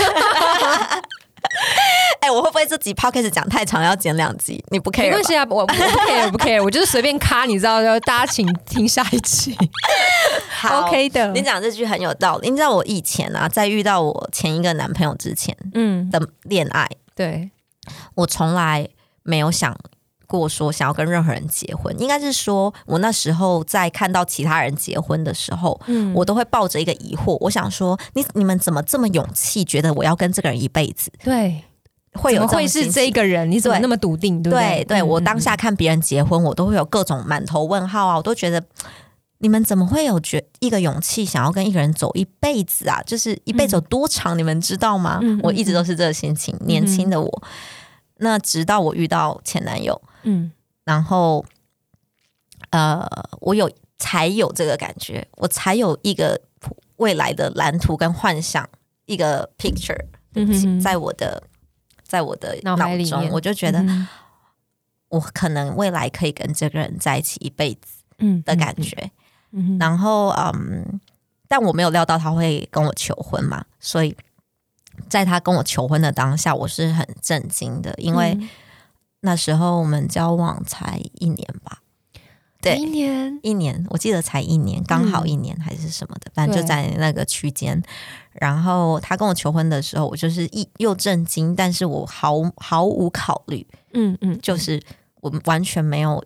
[2.20, 4.64] 哎，我会不会这集 podcast 讲太长，要剪两集？
[4.70, 5.02] 你不 care？
[5.02, 7.82] 没关系啊，我不 care，不 care，我就是随便卡，你知道？
[7.82, 9.54] 就大家请听下一集。
[10.72, 12.48] OK 的，你讲这句很有道理。
[12.48, 17.50] 你知道我以前啊，在遇到我前一个男朋友之前，嗯，的恋爱，对
[18.14, 18.88] 我从来。
[19.28, 19.76] 没有想
[20.26, 31.10] 过说想要跟任何人结婚，应该是说我那时候在看到其他人结婚的时候，嗯，我都会抱着一个疑惑，我想说你你们怎么这么勇气，觉得我要跟这个人一辈子？
[31.22, 31.62] 对，
[32.14, 33.50] 会有会是这个人？
[33.50, 34.42] 你怎么那么笃定？
[34.42, 38.16] 对对，我当下看别人结婚，我都会有各种满头问号啊！
[38.16, 38.62] 我都觉得
[39.38, 43.00] 你们怎么会有觉一个勇气想要跟一个人走一辈子啊？
[43.06, 45.20] 就是一辈子有多长，你们知道吗？
[45.42, 47.42] 我一直都是这个心情，年轻的我。
[48.18, 50.50] 那直到我遇到前男友，嗯，
[50.84, 51.44] 然后，
[52.70, 53.08] 呃，
[53.40, 56.40] 我有才有这个感觉，我才有一个
[56.96, 58.68] 未来的蓝图跟幻想，
[59.06, 59.96] 一个 picture，
[60.82, 61.42] 在我的
[62.02, 63.84] 在我的脑中，我就觉得
[65.08, 69.10] 我可能未来可以跟这个人在一起一辈子，嗯的感觉，
[69.52, 71.00] 嗯，然后嗯，
[71.46, 74.16] 但我没有料到他会跟我求婚嘛，所以。
[75.08, 78.38] 在他跟我求婚的当下，我是很震惊的，因为
[79.20, 81.82] 那时候我们交往才一年吧，
[82.60, 87.82] 对，一年，一年，我记得才一年，刚好一年还是什么的，反正就在那个区间。
[88.32, 94.80] 然后他跟我求婚的时候，我就是一又震惊，但是我毫毫无考虑，嗯嗯，就是
[95.20, 96.24] 我完全没有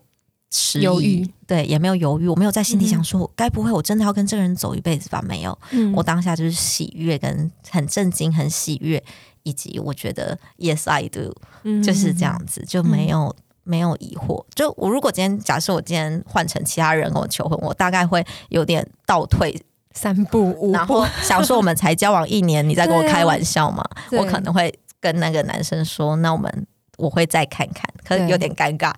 [0.55, 5.19] 迟犹豫，对，也没有犹豫，我没有在心里想说，该不会我真的要跟这个人走一辈子吧？
[5.27, 5.57] 没有，
[5.95, 9.03] 我当下就是喜悦，跟很震惊，很喜悦，
[9.41, 11.35] 以及我觉得 yes I do，
[11.81, 14.45] 就是这样子，就没有没有疑惑。
[14.53, 19.59] 就我如果今天假设我今天换成其他人跟我求婚，我大概会有点倒退
[19.93, 23.83] 三步五步，然后想说我们才交往一年，你在跟我开 玩笑吗？
[24.11, 26.67] 我可能会跟那个男生说，那我们。
[27.03, 28.93] 我会再看看，可能有点尴尬，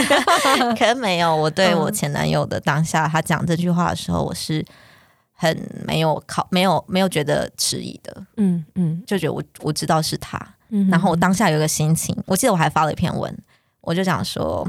[0.78, 1.36] 可能没有。
[1.36, 4.64] 我对我前男友的当下，他讲这句话的时候，我是
[5.34, 5.54] 很
[5.86, 8.26] 没有考，没有没有觉得迟疑的。
[8.38, 10.40] 嗯嗯，就觉得我我知道是他。
[10.90, 13.38] 然后我当下有个心情，我记得我还发了一篇文，
[13.82, 14.66] 我就讲说，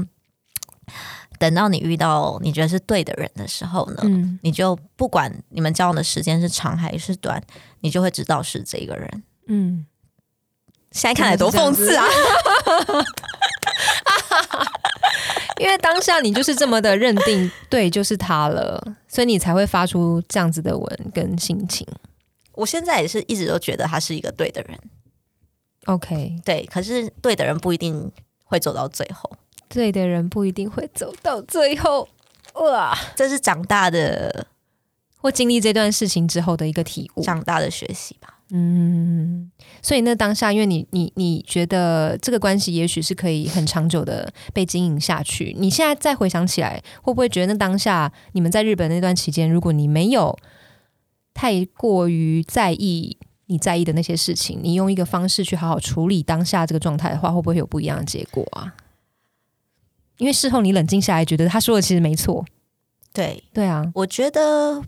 [1.38, 4.02] 等到你遇到你觉得是对的人的时候呢，
[4.42, 7.42] 你就不管你们交往的时间是长还是短，
[7.80, 9.22] 你就会知道是这个人。
[9.46, 9.86] 嗯。
[10.92, 12.04] 现在看来多讽刺啊！
[15.58, 21.86] 因为当下你就是这么的认定，对，就是他了，所以你才会发出这样子的文跟心情。
[22.52, 24.78] 我现在也是一直都觉得他是一个对的人。
[25.86, 28.10] OK，对，可是对的人不一定
[28.44, 29.30] 会走到最后，
[29.68, 32.08] 对的人不一定会走到最后。
[32.54, 34.46] 哇，这是长大的
[35.18, 38.35] 或经历这段事情之后的一个体悟，长大的学习吧。
[38.50, 39.50] 嗯，
[39.82, 45.52] 所以那当下，因为你你你觉得这个关系也许是可以很长久的被经营下去。
[45.58, 50.38] 你现在再回想起来，会不会觉得那当下你们在日本那段期间，如果你没有
[51.34, 58.76] 太过于在意你在意的那些事情，你用一个方式去好好处理当下这个状态的话，会不会有不一样的结果啊？
[60.18, 62.46] 因为事后你冷静下来，觉得他说的其实没错。
[63.12, 64.84] 对对啊，我觉得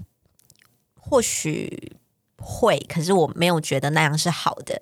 [0.95, 1.98] 或许。
[2.39, 4.81] 会，可是我没有觉得那样是好的，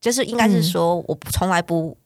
[0.00, 1.96] 就是应该是说，我从来不，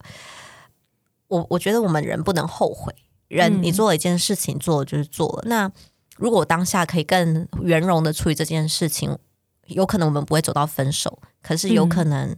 [1.28, 2.94] 我我觉得我们人不能后悔，
[3.28, 5.44] 人你做了一件事情，做了就是做了。
[5.46, 5.70] 那
[6.16, 9.18] 如果我当下可以更圆融的处理这件事情，
[9.66, 12.37] 有可能我们不会走到分手，可是有可能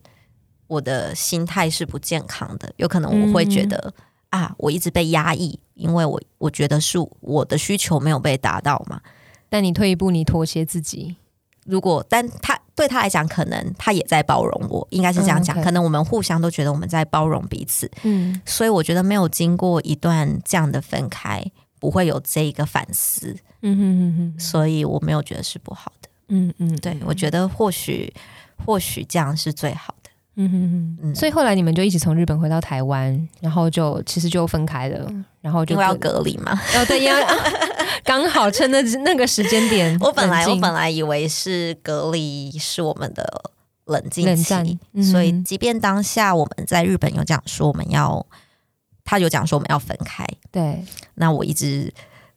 [0.68, 3.92] 我的心态是不健康的，有可能我会觉得
[4.30, 9.00] 啊，我一直被压抑，因为我我觉得是我的需求没有被达到嘛。
[9.48, 11.16] 但你退一步，你妥协自己。
[11.66, 15.60] 如果，但他对他来讲，可能他也在包容我，应该是这样讲。
[15.62, 21.42] 可能我们互相都觉得我们在包容彼此，嗯，所以我觉得没有经过一段这样的分开，
[21.80, 28.12] 不会有这一个反思，嗯哼哼哼，所以我没有觉得是不好的，嗯嗯，对我觉得或许
[28.64, 37.26] 或许这样是最好的，嗯哼哼，所以后来你们就一起从日本回到台湾，然后就其实就分开了，然后就因为要隔离嘛，哦对，因为。
[38.04, 43.50] 刚好趁那那个时间点， 我本来我本来以为是隔离是我们的
[43.86, 48.24] 冷静期，所以即便当下我们在日本有讲说我们要，
[49.04, 51.92] 他有讲说我们要分开，对，那我一直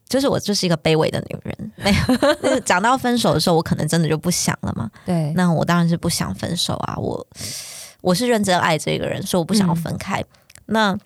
[0.07, 1.95] 就是我就是一个卑微的女人， 没
[2.51, 7.27] 有讲到分手的时候，我可能真的就不想了嘛，对，那我当然是不想分手啊，我
[8.01, 10.23] 我是认真爱这个人，所以我不想要分开。
[10.67, 10.97] 那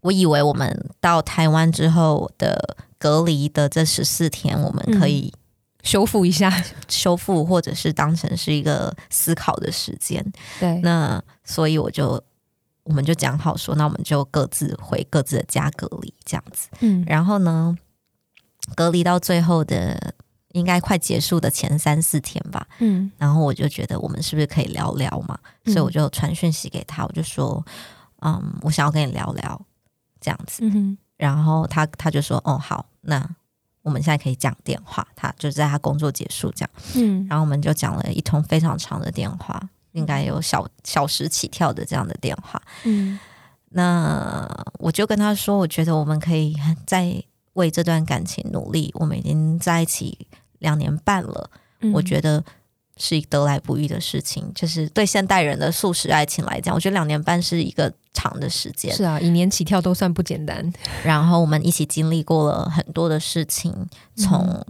[0.00, 2.76] 我以为我们到台湾之后的。
[3.02, 5.34] 隔离的这十四天，我们可以
[5.82, 6.48] 修复一下，
[6.86, 10.24] 修复或者是当成是一个思考的时间。
[10.60, 12.22] 对，那所以我就
[12.84, 16.68] 我们就讲好说，那我们就各自回各自的家隔离，这样子。
[16.78, 17.76] 嗯，然后呢，
[18.76, 20.14] 隔离到最后的
[20.52, 22.64] 应该快结束的前三四天吧。
[22.78, 25.36] 嗯，然后我就觉得我们是不是可以聊聊嘛？
[25.64, 27.66] 所以我就传讯息给他，我就说，
[28.20, 29.60] 嗯，我想要跟你聊聊，
[30.20, 30.62] 这样子。
[30.62, 32.86] 嗯然后他他就说，哦，好。
[33.02, 33.28] 那
[33.82, 39.60] 我们现在可以讲电话，他就是在他工作结束这样，嗯，然后我们就讲了一通非常长的电话，
[39.92, 43.18] 应该有小小时起跳的这样的电话，嗯，
[43.70, 50.26] 那我就跟他说，我觉得我们可以再为这段感情努力，我们已经在一起
[50.58, 51.50] 两年半了，
[51.92, 52.42] 我觉得。
[52.98, 58.94] 是得来不易的事情，就是对现代人的素食爱情来讲，我觉得两年半是一个长的时间。
[58.94, 60.72] 是啊，一年起跳都算不简单。
[61.02, 63.74] 然后我们一起经历过了很多的事情，
[64.14, 64.64] 从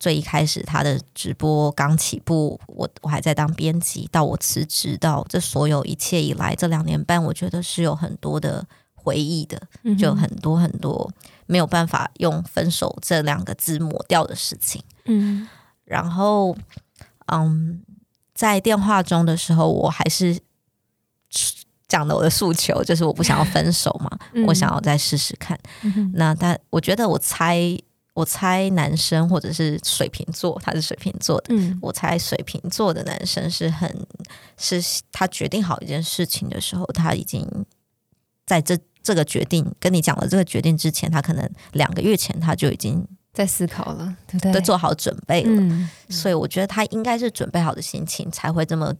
[0.00, 9.60] 最一开始他的直播刚起步，我我还在当编辑，到我辞职，到这所有一切以来，这两年半，我觉得是有很多的回忆的，
[9.98, 11.12] 就很多很多
[11.46, 14.82] 没有办法用分手这两个字抹掉的事情。
[15.04, 15.46] 嗯，
[15.84, 16.56] 然后。
[17.26, 17.82] 嗯，
[18.34, 20.38] 在电话中的时候，我还是
[21.86, 25.58] 讲了我的诉求，就是我不想要分手嘛，我想要再试试看。
[26.14, 27.60] 那但我觉得，我猜，
[28.14, 34.06] 我猜男生或者是水瓶座，他是水瓶座的，我猜水瓶座的男生是很
[34.56, 34.82] 是
[35.12, 37.46] 他决定好一件事情的时候，他已经
[38.46, 44.52] 在这这个决定，跟你讲了这个决定之前，他可能两个月前他就已经在思考了，对不对？
[44.52, 45.88] 都做好准备了。
[46.08, 48.94] 所以我觉得他应该是准备好的心情，才会这么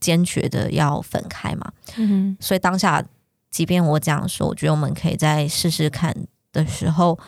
[0.00, 1.72] 坚决的要分开嘛。
[1.96, 3.04] 嗯，所以当下，
[3.50, 6.16] 即便我讲说，我觉得我们可以再试试看
[6.52, 7.18] 的时候，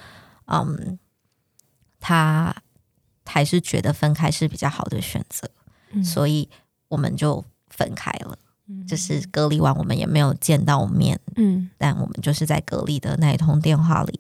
[0.47, 0.99] 嗯，
[2.01, 2.55] 他
[3.25, 5.49] 还是觉得分开是比较好的选择，
[6.03, 6.49] 所以
[6.89, 8.39] 我们就分开了。
[8.89, 14.19] 就是隔离完，我们也没有见到面，嗯，但我们就是在隔离的那一通电话里，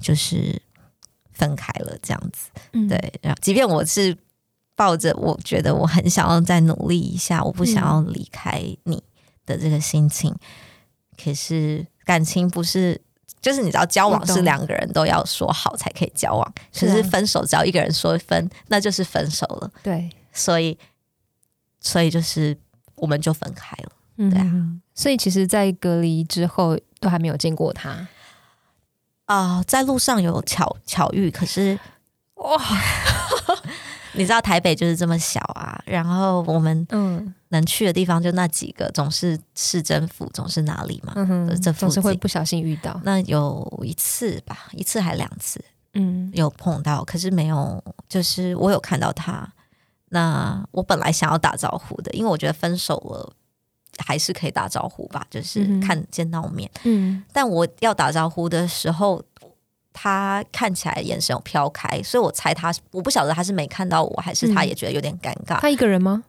[0.00, 0.62] 就是
[1.42, 2.50] 分开了这样子，
[2.88, 3.12] 对。
[3.20, 4.16] 然后，即便我是
[4.76, 9.02] 抱着我觉得我很想要再努力一下，我不想要离开你
[9.44, 10.32] 的这个心情，
[11.22, 13.00] 可是感情不是，
[13.40, 20.08] 就是你知道，交往是两个人都要说好才可以交往，可是分手只要一个人说分，那就是分手了，对。
[20.32, 20.78] 所以，
[21.80, 22.56] 所以就是。
[22.94, 24.52] 我们就分开了，对啊，
[24.94, 28.06] 所以其实，在隔离之后都还没有见过他
[29.32, 31.78] 啊，在路上有巧巧遇，可是
[32.34, 32.60] 哇，
[34.12, 41.14] 你知道台北就是这么小啊，然后我们嗯能去的地方就那几个，总是市政府，总是哪里嘛，
[41.62, 43.00] 这总是会不小心遇到。
[43.04, 45.64] 那有一次吧，一次还两次，
[45.94, 49.50] 嗯，有碰到，可是没有，就是我有看到他。
[50.10, 53.32] 那我本来想要打招呼的，因为我觉得分手了
[53.98, 56.70] 还是可以打招呼吧，就是看见到面。
[56.84, 59.22] 嗯，但我要打招呼的时候，
[59.92, 65.60] 他看起来眼神有飘开，所以我猜他，我不晓得他是没看到我，还是他也觉得有点尴尬。
[65.60, 66.24] 他一个人吗？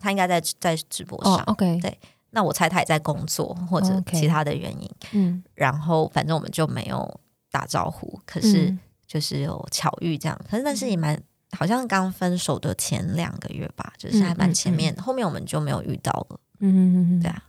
[0.00, 1.36] 他应该在在直播上。
[1.44, 1.98] OK，对。
[2.30, 4.90] 那我猜他也在工作或者其他的原因。
[5.12, 11.20] 嗯，然后反正我们就没有打招呼，可是就是有巧遇这样，可是但是也蛮。
[11.56, 16.40] 好像刚分手的前两个月吧，就是还蛮前面，后面我们就没有遇到了。
[16.60, 17.42] 嗯，对啊，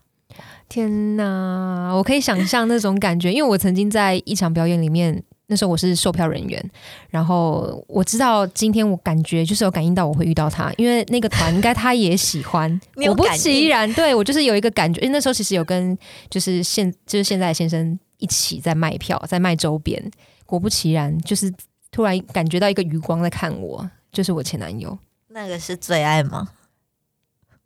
[0.67, 6.71] 天哪，我可以想象那种感觉，因为我曾经在一场表演里面，那时候我是售票人员，
[7.09, 12.69] 然后我知道今天我感觉就是有感应到我会遇到他，因为那个团应该他也喜欢。
[12.95, 15.97] 果不其然，对我就是有一个感觉，因为那时候其实有跟
[16.29, 20.03] 就是现就是现在先生一起在卖票，在卖周边，
[20.45, 21.53] 果不其然就是。
[21.91, 24.99] 突然感觉到一个余光在看我，就是我前男友。
[25.29, 26.45] 那个是最爱吗？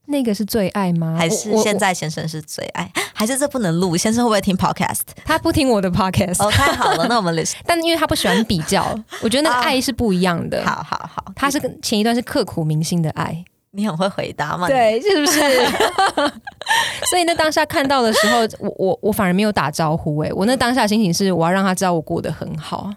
[0.10, 1.16] 那个是最爱吗？
[1.18, 2.92] 还是现在先生是最爱？
[3.14, 3.96] 还是这不能录？
[3.96, 5.02] 先生会不会听 podcast？
[5.24, 6.44] 他不听我的 podcast。
[6.44, 7.54] 哦，太好了，那我们 list。
[7.66, 8.84] 但因为他不喜欢比较，
[9.22, 10.66] 我觉得那个爱是不一样的。
[10.66, 13.46] 好好好，他是跟前一段是刻骨铭心的爱。
[13.72, 14.68] 你很会回答嘛？
[14.68, 15.40] 对，是不是？
[17.10, 20.18] 所以那当下看到的时候，我我我反而没有打招呼。
[20.20, 22.92] 哎，我那当下心情是，我要让他知道我过得很好。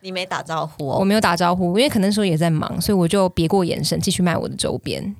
[0.00, 5.16] 你没打招呼哦，我没有打招呼，因为可能时候也在忙，所以我就别过眼神，继续卖我的周边。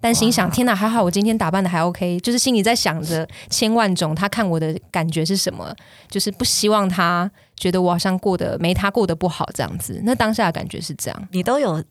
[0.00, 5.74] 但心想：天哪，还好我今天打扮的还 OK，就是心里在想着千万种他看我的感觉是什么，
[6.08, 10.00] 就是不希望他觉得我好像过得没他过得不好这样子。
[10.04, 11.28] 那当下的感觉是这样。
[11.32, 11.82] 你都有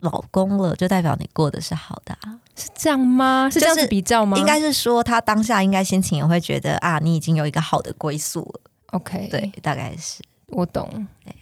[0.00, 2.16] 老公了，就代表你过得是好的，
[2.56, 3.50] 是这样吗？
[3.52, 4.38] 是这样子比较吗？
[4.38, 8.60] 应该是说他当下应该心情也会觉得啊，你已经有一个好的归宿了。
[8.92, 11.06] OK，对，大概是我懂。
[11.24, 11.34] 对，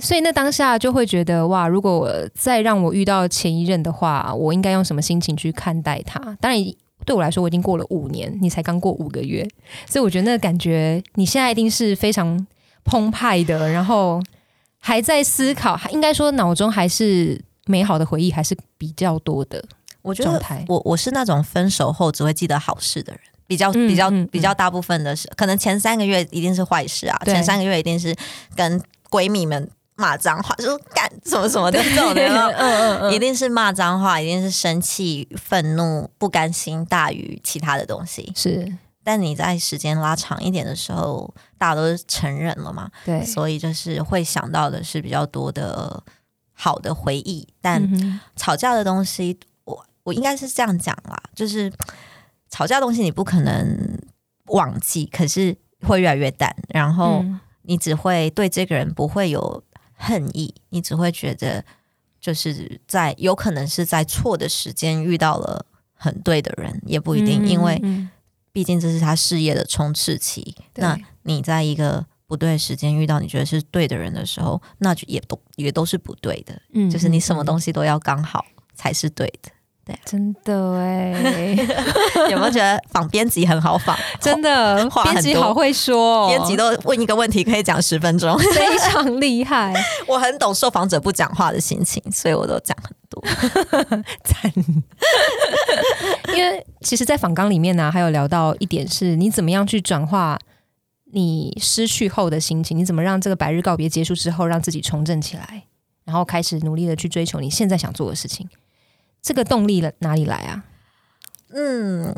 [0.00, 6.18] 所以那当下就会觉得哇，如果我再让我遇到前一任的话，我应该用什么心情去看待他？
[6.40, 6.60] 当然，
[7.06, 9.48] 对我来说，我已经过了五年，你才刚过五个月，
[9.86, 12.44] 所以我觉得那个感觉，你现在一定是非常
[12.84, 14.20] 澎湃的，然后
[14.78, 19.64] 还在思考，应该说脑中还是美好的回忆还是比较多的。
[20.02, 28.12] 我觉得我我是那种分手后只会记得好事的人，比较比较比较大部分的是，可能前三个月一定是坏事啊，前三个月一定是
[28.56, 28.82] 跟。
[29.12, 38.32] 闺蜜们骂脏话，说干什么什么的这种的，嗯嗯嗯，一定是骂脏话，一定是生气、愤怒、不甘心大于其他的东西。
[38.34, 38.72] 是，
[39.04, 42.90] 但你在时间拉长一点的时候，大家都成人了嘛？
[43.04, 46.02] 对，所以就是会想到的是比较多的
[46.54, 47.46] 好的回忆。
[47.60, 47.86] 但
[48.34, 51.70] 吵架的东西，我我应该是这样讲啦，就是
[52.48, 54.00] 吵架东西你不可能
[54.46, 55.54] 忘记，可是
[55.86, 57.22] 会越来越淡，然后。
[57.62, 59.62] 你只会对这个人不会有
[59.94, 61.64] 恨意，你只会觉得
[62.20, 65.64] 就是在有可能是在错的时间遇到了
[65.94, 67.80] 很对的人，也不一定，因为
[68.52, 70.54] 毕竟这是他事业的冲刺期。
[70.74, 76.60] 那你在一个不对的时间遇到你觉得是对的人的时候，那就也都也都是不对的。
[76.74, 79.50] 嗯，就是你什么东西都要刚好才是对的。
[79.84, 81.10] 对，真的哎，
[82.30, 83.96] 有没有觉得仿编辑很好仿？
[84.20, 89.74] 真的，编辑好会说，编辑都问一个问题可以讲十分钟， 非常厉害。
[90.06, 93.20] 我很懂受访者不讲话的心情，所以我都讲很多。
[94.22, 94.52] 赞。
[96.34, 100.38] 因为其实，在访纲里面呢，还有聊到一点是，你怎么样去转化
[101.12, 102.78] 你失去后的心情？
[102.78, 105.64] 你怎么让这个百日告别结束之后，让自己重振起来，
[106.04, 108.48] 然后开始努力的去追求你现在想做的事情？
[109.22, 110.64] 这个动力了哪里来啊？
[111.54, 112.14] 嗯，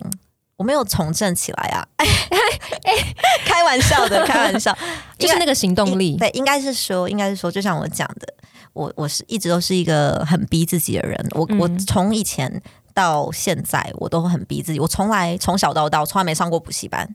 [0.57, 1.87] 我没有重振起来啊！
[1.97, 2.07] 哎
[2.85, 4.77] 哎，开玩笑的， 开玩笑，
[5.19, 6.17] 就是那个行动力。
[6.17, 8.35] 对，应该是说，应该是说，就像我讲的，
[8.73, 11.29] 我我是一直都是一个很逼自己的人。
[11.33, 12.63] 我我从以前
[12.95, 14.81] 到现在，我都很逼自己。
[14.81, 17.15] 我从来从小到大，从来没上过补习班。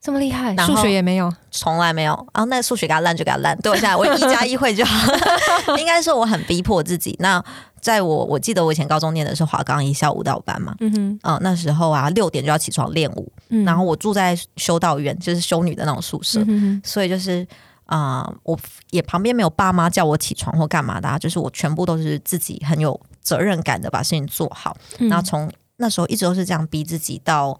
[0.00, 2.12] 这么厉害，数学也没有，从来没有。
[2.32, 5.12] 然后那数学给他烂就给他烂，对我现在我一加一会就好。
[5.76, 7.16] 应该说我很逼迫自己。
[7.18, 7.42] 那
[7.80, 13.30] 在我我记得我以前高中念的是华冈一校舞蹈班嘛，嗯哼，嗯那时候啊六点就要起床练舞，
[13.64, 16.40] 然后我住在修道院，就是修女的那种宿舍，
[16.84, 17.46] 所以就是
[17.86, 18.58] 啊我
[18.90, 24.76] 也旁边没有爸妈叫我起床或干嘛的，就是我全部都是自己很有责任感的把事情做好。
[24.98, 27.58] 然后从那时候一直都是这样逼自己到。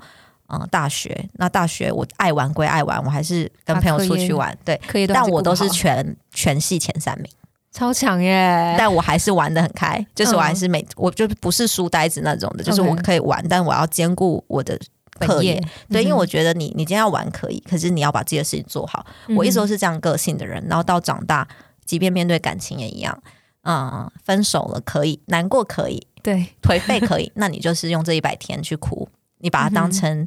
[0.51, 7.30] 嗯，大学那大学我爱玩归爱玩，我还是跟朋友出去玩，对，但我都是全全系前三名，
[7.70, 8.74] 超强耶！
[8.78, 14.78] 但我还是玩的很开，就是我还是每我就不是书呆子那种的，就是我可以玩，但我要兼顾我的
[15.20, 15.62] 课业。
[15.90, 19.05] 对，因为我觉得你你今天要玩可以，可是你要把自己的事情做好。
[19.36, 21.46] 我一直都是这样个性的人，然后到长大，
[21.84, 23.22] 即便面对感情也一样。
[23.64, 29.07] 嗯，分手了可以，难过可以，对，颓废可以，那你就是用这一百天去哭。
[29.39, 30.26] 你把它当成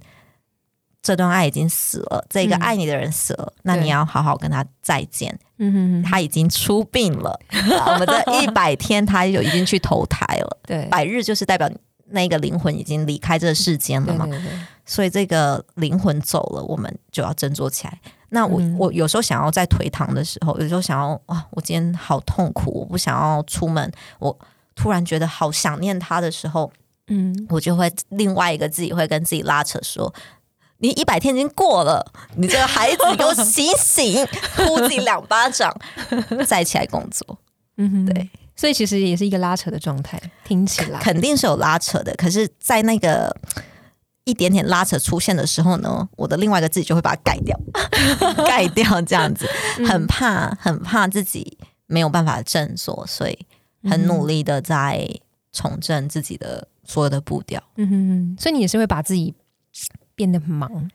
[1.01, 5.37] 这段爱已经死了，这个爱你的人死了，那你要好好跟他再见。
[5.57, 7.39] 嗯哼，他已经出殡了，
[7.87, 10.57] 我们的一百天他就已经去投胎了。
[10.63, 11.69] 对，百日就是代表
[12.07, 14.27] 那个灵魂已经离开这个世间了嘛。
[14.85, 17.99] 所以这个灵魂走了，我们就要振作起来。
[18.29, 24.37] 那我我有时候想要在颓唐的时候，有时候想要啊，我今天好痛苦，我不想要出门，我
[24.75, 26.71] 突然觉得好想念他的时候。
[27.13, 30.13] 嗯，我就会另外一个自己会跟自己拉扯说
[30.79, 32.01] ：“你一百天已经过了，
[32.37, 35.75] 你这个孩子给我醒醒，呼自己两巴掌，
[36.47, 37.37] 再起来工作。”
[37.75, 42.15] 嗯哼，对，所以其实也是一个拉扯的状态，听起来肯定是有拉扯的。
[42.15, 43.35] 可是，在那个
[44.23, 47.59] 一点点拉扯出现的时候呢，我的另外一个自己就会把它盖掉，
[48.47, 49.45] 盖掉这样子，
[49.85, 51.57] 很怕，很怕自己
[51.87, 53.37] 没有办法振作，所以
[53.83, 55.09] 很努力的在
[55.51, 56.69] 重振自己的。
[56.83, 59.33] 所有的步调，嗯哼哼，所以你也是会把自己
[60.15, 60.89] 变得忙，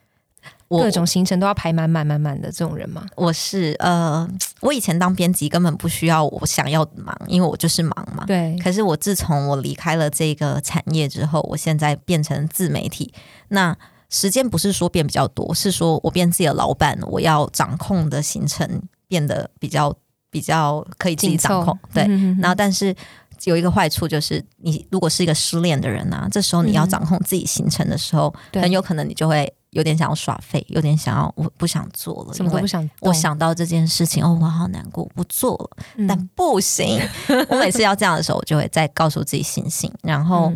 [0.69, 3.07] 各种行程都要排满满满满的这种人吗？
[3.17, 4.29] 我是呃，
[4.61, 8.25] 我以前当编辑根本不需要我想要忙，因为我就是忙嘛。
[8.27, 8.59] 对。
[8.59, 13.13] 可是我自从我离开了这个产业之后，我现在变成自媒体，
[13.49, 13.77] 那
[14.11, 19.95] 时间不是说变比较多，是说我变自己的老板，我要掌控的行程变得比较
[20.31, 21.79] 比较可以自己掌控。
[21.95, 22.05] 对。
[22.41, 22.95] 然后，但是。
[23.45, 32.89] 有一个坏处就是，你如果是一个失恋的人啊，这时候你要掌控自己行程的时候，很有可能你就会有点想要耍废，有点想要我不想做了，什么都不想。
[33.01, 35.85] 我想到这件事情，哦，我好难过，不做了。
[36.09, 37.01] 但不行，
[37.51, 40.53] 我每次要这样的时候，我就会再告诉自己醒醒，然后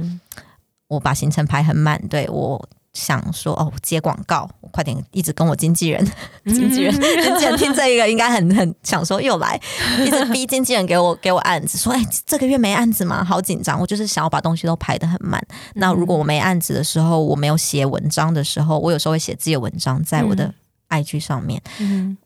[0.89, 2.69] 我把行程排很满，对我。
[2.93, 6.05] 想说哦，接广告，我快点一直跟我经纪人，
[6.47, 9.61] 经纪人，经纪人听这一个应该很很想说又来，
[10.01, 13.23] 一直 逼经纪人给我给我案子，说哎这个月没案子吗？
[13.23, 15.41] 好紧张，我就是想要把东西都排的很满。
[15.75, 20.53] 那如果我没案子的时候，我没有写文章的时候，我有时候会写自己的文章在我的
[20.89, 21.63] IG 上面，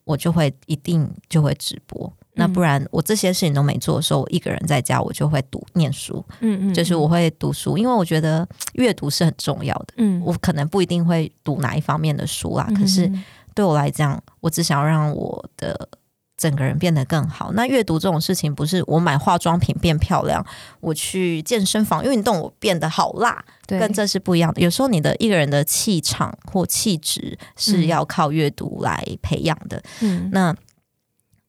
[0.05, 2.11] 我就会一定就会直播。
[2.37, 9.95] 那不然我这些事情都没做的时候，我一个人在家，我就会读念书，嗯嗯，就是我会读书，因为我觉得阅读是很重要的。
[9.99, 13.11] 嗯，我可能不一定会读哪一方面的书啦，可是
[13.55, 15.89] 对我来讲，我只想要让我的
[16.37, 17.53] 整个人变得更好。
[17.53, 20.45] 那阅读这种事情，不是我买化妆品变漂亮，
[20.81, 24.61] 我去健身房运动我变得好辣，跟这是不一样的。
[24.61, 29.81] 有时候你的一个人的气场或气质是要靠阅读来培养的。
[30.01, 30.55] 嗯，那。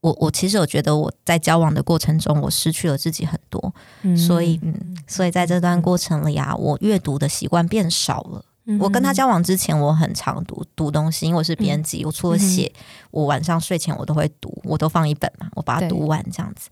[0.06, 3.74] 我我其实我觉得我在交往的过程中，我失去了自己很多，
[4.16, 8.46] 所以嗯，所以在这段过程里啊，我阅读的习惯变少了。
[8.80, 12.72] 我跟他交往之前，我很常读读东西，因为我是编辑，我除了写，
[13.10, 16.70] 我晚上睡前我都会读，我都放一本嘛，我把它读完这样子。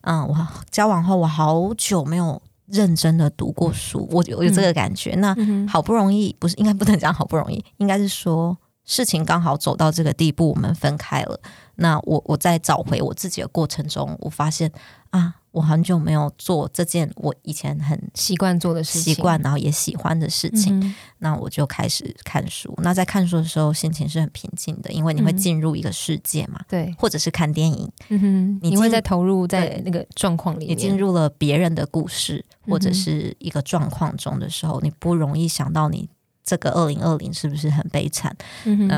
[0.00, 5.14] 嗯，我交往后，我好久没有认真的读过书，我有有这个感觉。
[5.16, 5.36] 那
[5.68, 8.58] 好不容易，不是应该不能讲好不容易，应该是说。
[8.84, 11.40] 事情刚好走到这个地步，我们分开了。
[11.76, 14.70] 那我我在找回我自己的过程中，我发现
[15.10, 20.94] 啊，我很久没有做这件我以前很习惯做的事情，习惯然后也喜欢的事情。
[21.18, 22.76] 那我就开始看书。
[22.82, 26.60] 那在看书的时候，心情是很平静的，因为你会进入一个世界嘛。
[26.68, 36.10] 对，或者是看电影，嗯哼，你会在投入在那个状况里，你进入了别人的故事或者是一个状况中的时候，你不容易想到你。
[36.44, 38.36] 这个二零二零是不是很悲惨？
[38.64, 38.88] 嗯，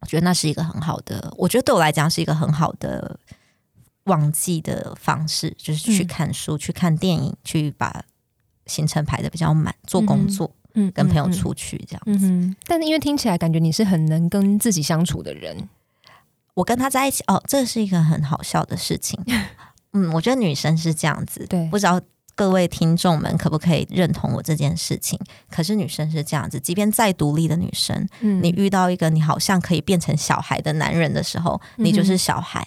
[0.00, 3.18] 我觉得那是一个很好的，我觉得对我来讲是一个很好的
[4.04, 8.04] 忘记的方式，就是去看书、去看电影、去把
[8.66, 12.54] 行程排的比较满，做工作，嗯，跟朋友出去这样子。
[12.66, 15.68] 但是因为听起来感觉你是很能跟自己相处的人，
[16.54, 19.18] 我跟他在一起，哦，这是一个很好笑的事情。
[19.92, 22.00] 嗯，我觉得女生是这样子，对，不知道。
[22.34, 25.18] 各位听众们，可不可以认同我这件事情？
[25.50, 32.66] 可是女生是这样子，即便再独立的女生，你遇到一个你好像可以变成小孩的男人的时候，你就是小孩，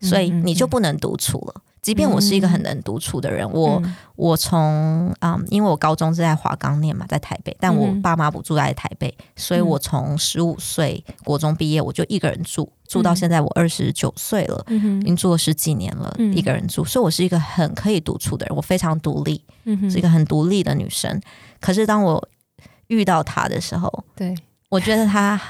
[0.00, 1.62] 所以你就不能独处了。
[1.86, 3.80] 即便我是一个很能独处的人，我
[4.16, 19.40] 我从啊，因为我高中是在华冈念嘛，在台北，但我爸妈不住在台北，所以我从十五岁国中毕业，我就一个人住，住到现在我二十九岁了，已经住了十几年了，一个人住，所以我是一个很可以独处的人，我非常独立，
[19.88, 21.22] 是一个很独立的女生。
[21.60, 22.28] 可是当我
[22.88, 24.34] 遇到他的时候，对。
[24.70, 25.40] 我觉得他。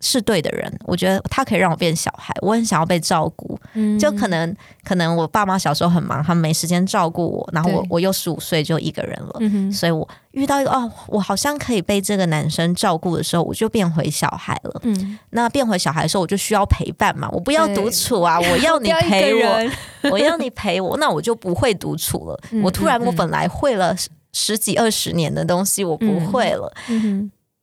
[0.00, 2.32] 是对的人，我觉得他可以让我变小孩。
[2.40, 3.58] 我很想要被照顾，
[3.98, 14.80] 就可能可能我爸妈小时候很忙，他们没时间照顾我，然后我我又十五岁就一个人了，所以我遇到一个哦，我好像可以被这个男生照顾的时候，我就变回小孩了。
[14.84, 19.70] 嗯，那变回小孩的时候，我就需要陪伴嘛，我不要独处啊，我要你 陪我，
[20.12, 22.40] 我要你陪我，那我就不会独处了。
[22.62, 23.96] 我突然我本来会了
[24.32, 26.72] 十几二十年的东西，我不会了。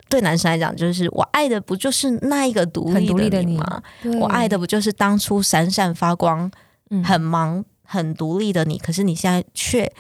[0.07, 3.81] 对男生来讲，就是我爱的不就是那一个独立的你吗？
[4.19, 6.49] 我爱的不就是当初闪闪发光、
[7.03, 8.77] 很忙、很独立的你？
[8.77, 9.91] 可是你现在却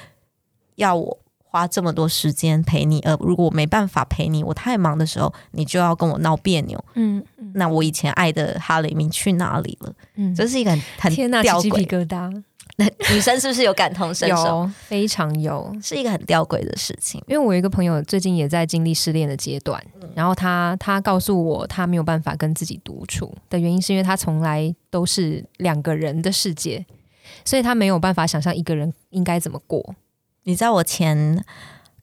[0.75, 6.83] 要我花这么多时间陪你，而如果我没办法陪你，我太忙的时候，你就要跟我闹别扭。
[6.95, 9.93] 嗯，那我以前爱的哈雷明去哪里了？
[10.15, 12.43] 嗯，这是一个很很吊诡疙瘩。
[12.77, 14.69] 那 女生是不是有感同身受？
[14.87, 17.23] 非常有，是一个很吊诡的事情。
[17.27, 19.81] 因为我有一个朋友最近也在经历失恋的阶段，
[20.13, 26.85] 然后他他告诉我，他没有办法跟自己独处的原因，是因为他从来都是两个人的世界，
[27.45, 29.95] 所以他没有办法想象一个人应该怎么过。
[30.43, 31.43] 你知道我前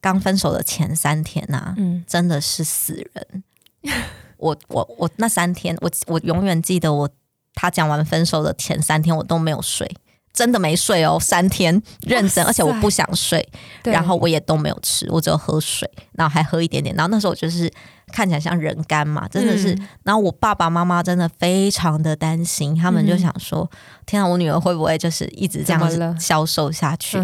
[0.01, 3.43] 刚分手的前三天呐，嗯，真的是死人。
[4.37, 7.09] 我我我那三天，我我永远记得我
[7.53, 9.89] 他讲完分手的前三天，我都没有睡。
[10.33, 13.47] 真的没睡哦，三天认真，而且我不想睡，
[13.83, 16.95] 然后我也都没有吃，我只有喝水，然后还喝一点点。
[16.95, 17.71] 然后那时候我就是
[18.07, 19.77] 看起来像人干嘛，真的是。
[20.01, 23.69] 然后我爸爸妈妈真的非常的担心，他们就想说：
[24.07, 27.19] 天啊，我女儿会不会就是一直这样子消瘦下去？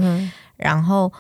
[0.56, 1.12] 然后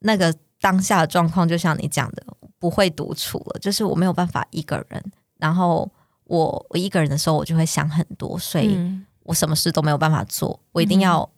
[0.00, 2.24] 那个当下的状况，就像你讲的，
[2.58, 5.00] 不会独处了，就是我没有办法一个人。
[5.38, 5.88] 然后
[6.24, 8.76] 我我一个人的时候，我就会想很多，所以
[9.22, 11.30] 我什么事都没有办法做，我一定要。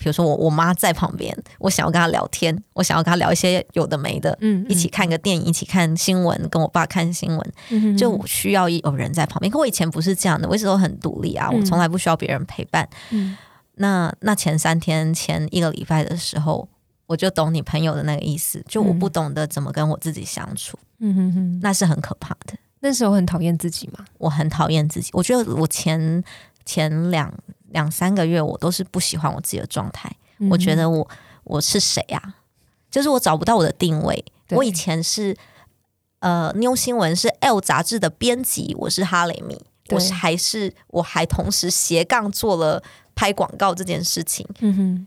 [0.00, 9.52] 比如说我我妈在旁边，我想要跟她聊天，我想要跟她聊一些有的没的，嗯，一起看个电影，一起看新闻，跟我爸看新闻，嗯就我需要有人在旁边。
[9.52, 12.88] 可我以前不是这样的，我一直都很独立啊，我从来不需要别人陪伴。
[13.10, 13.36] 嗯
[13.74, 16.66] 那那前三天前一个礼拜的时候，
[17.06, 22.54] 我就懂你朋友的那个意思，就我不懂得怎么跟我自己相处，嗯哼哼，那是很可怕的。
[22.80, 24.02] 那时候很讨厌自己吗？
[24.16, 26.24] 我很讨厌自己，我觉得我前
[26.64, 27.30] 前两。
[27.70, 30.10] 两三个月，我都是不喜欢我自己的状态。
[30.50, 31.08] 我觉得我
[31.44, 32.36] 我是谁啊？
[32.90, 34.24] 就是我找不到我的定位。
[34.50, 35.36] 我以前是
[36.20, 39.60] 呃妞新闻是 L 杂志的编辑，我是哈雷米，
[39.90, 42.82] 我是还是我还同时斜杠做了
[43.14, 44.46] 拍广告这件事情。
[44.60, 45.06] 嗯哼，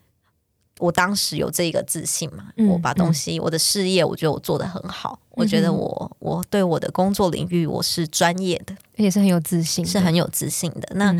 [0.79, 2.45] 我当时有这个自信嘛？
[2.69, 5.19] 我把东西我的事业，我觉得我做的很好。
[5.31, 10.87] 我觉得我我对我的工作领域我是专业的，也是很有自信，是很有自信的。
[10.95, 11.11] 那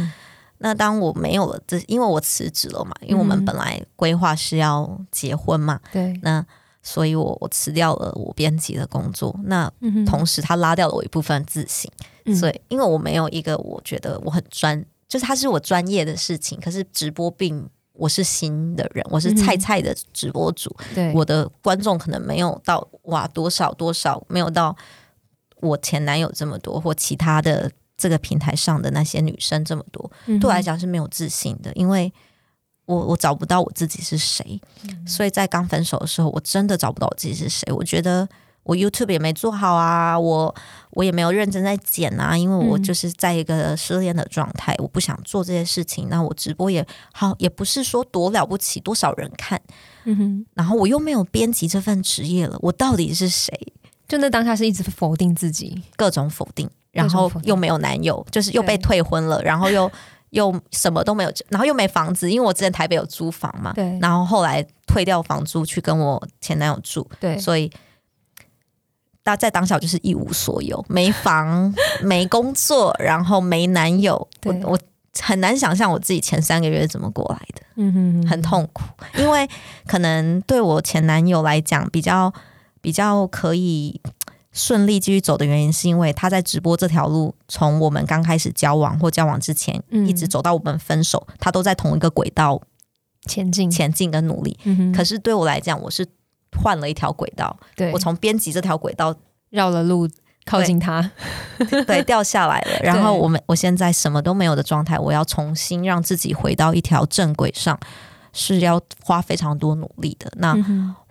[0.63, 6.43] 那当我没有了这，因为我辞职了嘛，因为我们本来规划是要结婚嘛，对，那
[6.81, 9.69] 所以我我辞掉了我编辑的工作，那
[10.05, 11.91] 同时他拉掉了我一部分自信，
[12.33, 24.73] 所以因为我没有一个我觉得我很专，就是他是我专业的事情，可是直播并我是新的人，我是菜菜的直播主，对，我的观众可能没有到哇多少多少，没有到
[25.59, 27.69] 我前男友这么多或其他的。
[28.03, 32.11] 这个平台上的那些女生这么多，对我来讲是没有自信的，因为
[32.83, 34.59] 我我找不到我自己是谁，
[35.07, 37.71] 所以在刚分手的时候，我真的找不到我自己是谁。
[37.71, 38.27] 我觉得
[38.63, 40.53] 我 YouTube 也没做好啊，我
[40.89, 46.09] 我也没有认真在剪啊，因为我就是在一个失恋的状态，我不想做这些事情。
[46.09, 49.61] 那我直播也好，也不是说多了不起，多少人看，
[50.03, 53.57] 嗯哼，然后我又没有编辑这份职业了，我到底是谁？
[54.07, 56.69] 就那当下是一直否定自己，各种否定。
[56.91, 59.91] 然后又没有男友，就是又被退婚了，然后又
[60.29, 67.71] 又什么都没有，然后又没房子，因为我之前台北有租房嘛，对，然后后来退掉房租去跟我前男友住，对，所以
[69.23, 71.73] 大在当下就是一无所有，没房、
[72.03, 74.27] 没工作，然后没男友。
[74.45, 74.79] 我我
[75.19, 78.83] 很难想象我自己前三个月怎么过来的，嗯哼，很痛苦。
[79.17, 79.49] 因为
[79.87, 82.31] 可能对我前男友来讲，比较
[82.83, 83.99] 比较可以
[84.51, 92.61] 顺利继续走的原因，是因为他在直播这条路，从我们刚开始交往或交往之前，一直走到我们分手，他都在同一个轨道
[93.25, 94.55] 前进、前进跟努力。
[94.95, 96.05] 可是对我来讲，我是。
[96.55, 97.57] 换了一条轨道，
[97.91, 99.15] 我从编辑这条轨道
[99.49, 100.07] 绕了路
[100.45, 101.09] 靠近他，
[101.87, 102.77] 对，掉下来了。
[102.85, 107.79] 然后我们我现在什么都没有的状态，我要重新让自己回到一条正轨上，
[108.33, 110.29] 是要花非常多努力的。
[110.35, 110.53] 那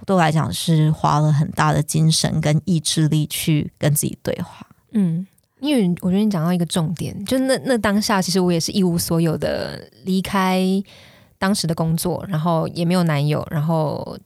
[0.04, 4.66] 对我来讲是花了很大的精神跟意志力去跟自己对话。
[4.90, 5.26] 嗯，
[5.60, 10.62] 因为我觉得你讲到一个重点，就那那当下，其实我也是一无所有的离开
[11.38, 14.18] 当时的工作，然后也没有男友，然后。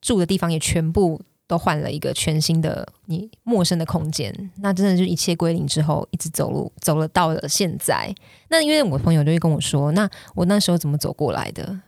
[0.00, 8.14] 住的地方也全部都换了一个全新的、你陌生的空间，那真的就一切归零之后，一直走路走了到了现在。
[8.48, 11.80] 那因为我朋友就会跟我说，那我那时候怎么走过来的？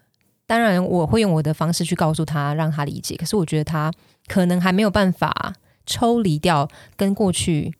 [0.50, 3.14] 当然我会用我的方式去告诉他，让他理解。
[3.14, 3.92] 可是我觉得他
[4.26, 5.54] 可能还没有办法
[5.86, 7.72] 抽离掉跟过去。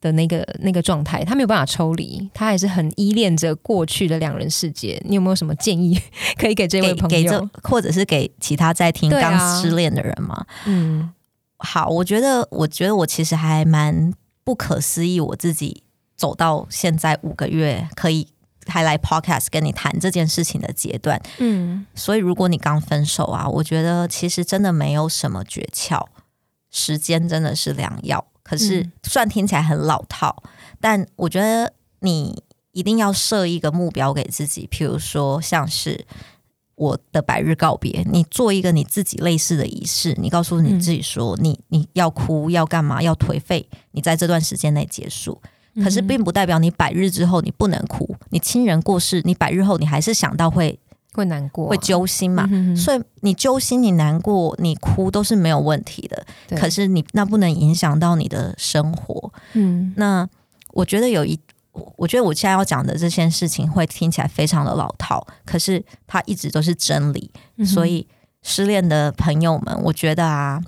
[0.00, 5.02] 的那个那个状态，他没有办法抽离，他还是很依恋着过去的两人世界。
[5.04, 6.00] 你有没有什么建议
[6.36, 10.46] 可以给这位朋友， 或者是给其他在听刚失恋的人吗？
[10.66, 11.10] 嗯，
[11.58, 14.14] 好，我觉得，我觉得我其实还蛮
[14.44, 15.82] 不可思议，我自己
[16.16, 18.28] 走到现在五个月，可以
[18.68, 21.20] 还来 podcast 跟你谈这件事情的阶段。
[21.38, 26.06] 嗯，所以如果你刚分手啊，我觉得其实真的没有什么诀窍，
[26.70, 28.24] 时间真的是良药。
[28.42, 30.42] 可是，算听起来很老套，
[30.80, 32.42] 但我觉得你
[32.72, 36.06] 一定要设一个目标给自己，譬如说，像是
[36.74, 45.42] 我的百日告别，你做一个你自己类似的仪式，你告诉你自己说，你你要哭，要干嘛，要颓废，你在这段时间内结束。
[45.82, 50.78] 可是，并不代表你百日之后你不能哭，你亲人过世，你百日后你还是想到会。
[51.14, 52.48] 会难过，会揪心嘛？
[52.76, 56.24] 所以你揪心、你难过、你哭都是没有问题的。
[56.56, 59.32] 可是你那不能影响到你的生活。
[59.54, 60.28] 嗯，那
[60.74, 61.36] 我觉得有一，
[61.96, 67.28] 我觉得我现在要讲的这件事情会听起来非常的老套，可是它一直都是真理。
[67.64, 68.06] 所以
[68.42, 70.62] 失恋的朋友们，我觉得啊，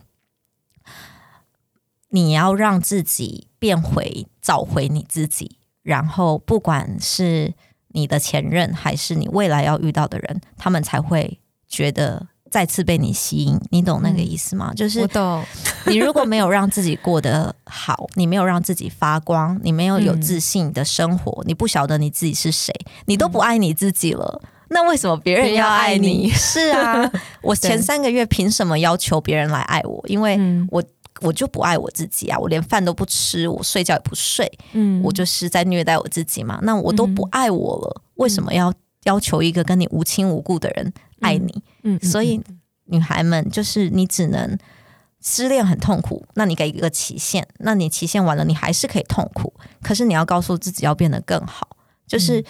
[2.11, 7.55] 你要让自己变回、找回你自己，然后不管是。
[7.93, 13.61] 你的前任还是你未来要遇到的人，他们才会觉得再次被你吸引。
[13.71, 14.73] 你懂那个意思吗？
[14.77, 15.45] 就是我懂。
[15.87, 22.73] 你如果没有让自己过得好，你没有让自己发光，你没有有自信的生活，你不晓得你自己是谁，
[23.07, 26.31] 你都不爱你自己了，那为什么别人要爱你？
[26.31, 27.11] 是啊，
[27.43, 30.01] 我前三个月凭什么要求别人来爱我？
[30.07, 30.39] 因为
[30.71, 30.81] 我。
[31.21, 32.39] 我就不爱我自己啊！
[32.39, 36.59] 我连饭都不吃，我睡觉也不睡，嗯，我就是在虐待我自己嘛。
[36.63, 38.73] 那我都不爱我了，为什么要
[39.05, 41.63] 要求一个跟你无亲无故的人爱你？
[41.83, 42.41] 嗯，所以
[42.87, 44.59] 女孩们就是你只能
[45.23, 49.53] 失恋很痛苦，那你给一个期限，那你期限完了，你还是可以痛苦，
[49.83, 52.43] 可是你要告诉自己要变得更好，就是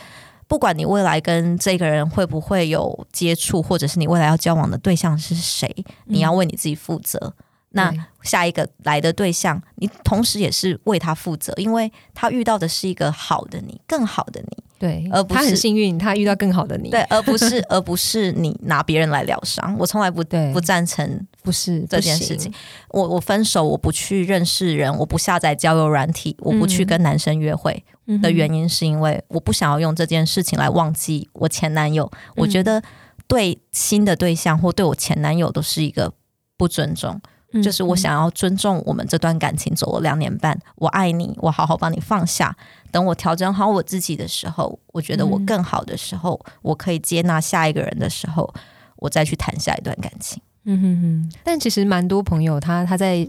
[0.47, 7.35] 不管你未来跟这个人会不会有接触，或者是你未来要交往的对象是谁，你要为你自己负责。
[7.73, 7.93] 那
[8.23, 19.77] 下一个来的对象，你同时也是为他负责，因为他遇到的是一个好的你，更好的你，对，而不是他很幸运，他遇到更好的你，对，而不是 而不是你拿别人来疗伤。
[19.79, 22.53] 我从来不不赞成，不是这件事情。
[22.89, 27.85] 我我分手，我不去认识人，我不下载交友软体，我不去跟男生约会
[28.21, 32.11] 的原因，是因为我不想要用这件事情来忘记我前男友。
[32.35, 32.83] 我觉得
[33.29, 36.13] 对新的对象或对我前男友都是一个
[36.57, 37.21] 不尊重。
[37.63, 42.57] 就是我想要尊重我们这段感情走了两年半，我爱你，我好好帮你放下。
[42.91, 48.53] 等我调整好我自己的时候，我觉得我更好的时候，我可以接纳下一个人的时候，
[48.97, 50.43] 我再去谈下一段感情。
[50.65, 51.33] 嗯哼哼。
[51.43, 53.29] 但其实蛮多朋友他他在。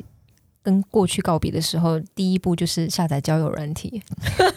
[0.64, 4.02] 跟过去告别的时候，第一步就是下载交友软体。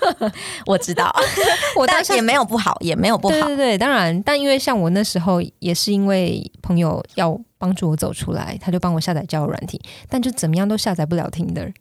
[0.66, 1.14] 我知道，
[1.76, 3.34] 我当时也没有不好，也没有不好。
[3.34, 11.72] 对对对，当然，但因为像我那时候也是因为朋友要帮助我走出来，他就帮我下载交友软体，但就怎么样都下载不了 Tinder。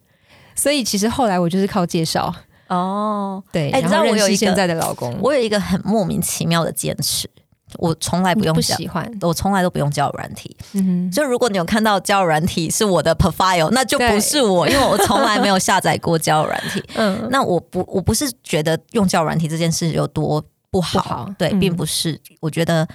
[0.56, 2.34] 所以其实后来我就是靠介绍
[2.68, 5.16] 哦，对，然后认识现在的老公。
[5.20, 7.30] 我有一个很莫名其妙的坚持。
[7.78, 10.56] 我从来不用不喜欢，我从来都不用交友软体。
[10.74, 16.84] 嗯，就如果你有看到交友软体是我的 profile，那就不是我，因为我从来没有下载过交友软体。
[16.96, 22.20] 嗯， 那我不，我不是觉得用交友软体这件事有多不好，对，并不是。
[22.40, 22.88] 我觉得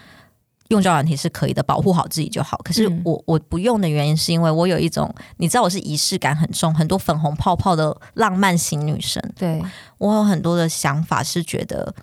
[0.68, 2.60] 用交友软体是可以的，保护好自己就好。
[2.64, 9.22] 可是我我不用的原因是因为我有一种，你知道我是仪式感很重，很多粉红泡泡的浪漫型女生。
[9.36, 9.62] 对
[9.98, 11.94] 我有很多的想法是觉得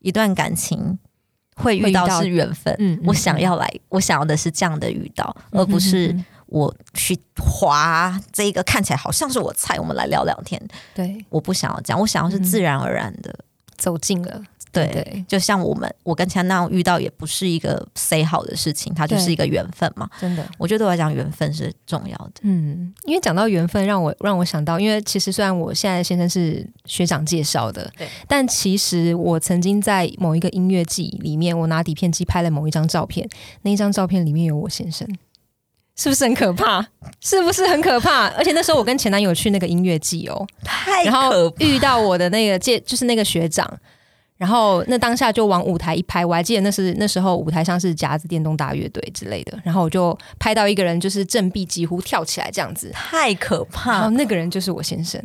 [0.00, 0.98] 一段感情
[1.56, 2.74] 会遇到是缘分。
[2.78, 6.14] 嗯，我想要来，我想要的是这样的遇到，而不是
[6.46, 10.60] 我去划这个看起来好像是我菜，我们来聊聊天。
[10.94, 13.34] 对，我不想要这样，我想要是自然而然的
[13.76, 14.42] 走近了。
[14.84, 20.08] 对，就像我们我跟前男友遇到，也不是一个 say 好的事情，它就是一个缘分嘛。
[20.20, 22.40] 真的，我觉得对我来讲，缘分是重要的。
[22.42, 33.28] 嗯，因为讲到缘分，让我让我想到，因为其实虽然我现在先生是学长介绍的，对，但其实我曾经在某一个音乐季里面，我拿底片机拍了某一张照片，
[33.62, 35.08] 那一张照片里面有我先生，
[35.96, 36.86] 是不是很可怕？
[37.20, 38.28] 是不是很可怕？
[38.30, 43.66] 而且那时候我跟前男友去那个音乐季哦，太然后遇到我的那个介，就是那个学长。
[44.36, 53.92] 然后那当下就往舞台一拍，我还记得那是那时候舞台上是夹子电动大乐队之类的，然后我就拍到一个人就是振臂几乎跳起来这样子，太可怕。
[53.92, 55.20] 然后那个人就是我先生。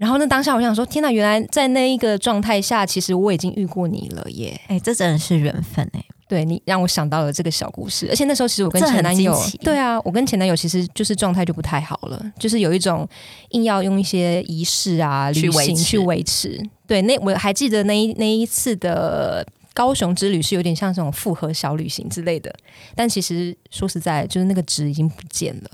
[0.00, 4.58] 然后那当下我想说，天哪，原来在那一个状态下，其实我已经遇过你了耶！
[4.68, 6.02] 哎，这真的是缘分哎。
[6.26, 13.06] 对你让我想到了这个小故事，而且那时候其实我跟前男友，对啊，我跟前男友其实就是状态就不太好了，就是有一种
[13.50, 16.58] 硬要用一些仪式啊、旅行去维持。
[16.86, 22.50] 对，那我还记得那一那一次的高雄之旅是有点像这种复合小旅行之类的，
[22.94, 25.70] 但其实说实在，就是那个值已经不见了。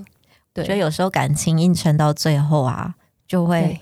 [0.53, 2.95] 对，所以有时候感情硬撑到最后啊，
[3.29, 3.79] 就会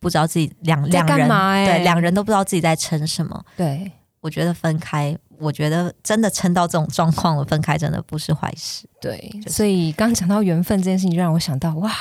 [0.00, 1.28] 不知道自己两两人
[1.66, 3.44] 对两人都不知道自己在撑什么。
[3.56, 3.90] 对，
[4.20, 5.16] 我觉得分开。
[5.40, 8.88] 我觉得真的撑到这种状况了，分开真的不是坏事。
[9.00, 11.92] 对，所以刚讲到缘分这件事情，就让我想到，哇，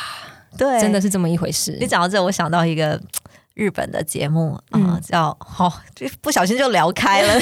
[0.57, 1.77] 对，真的是这么一回事。
[1.79, 2.99] 你讲到这，我想到一个
[3.57, 7.33] 日本的节目啊，叫哦，就不小心就聊开了。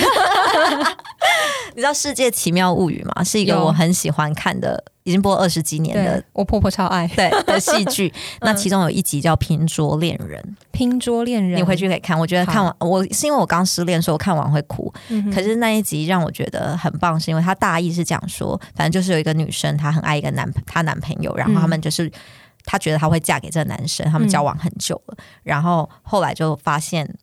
[1.75, 3.21] 你知道《世界奇妙物语》吗？
[3.21, 4.81] 是一个我很喜欢看的。
[5.03, 8.11] 已经播二十几年的，我婆婆超爱对的戏剧。
[8.41, 10.41] 那其中有一集叫《拼桌恋人》，
[10.71, 12.17] 拼桌恋人，你回去可以看。
[12.17, 14.91] 我觉得看完，我是因为我刚失恋，所以我看完会哭。
[15.31, 22.11] 可是那一集让我觉得很棒，是因为它大意是讲说，反正就是有一个女生，她很爱一个男她男朋友，然后他们就是
[22.65, 27.17] 她觉得她会嫁给这个男生，他们交往很久了，然后后来就发现，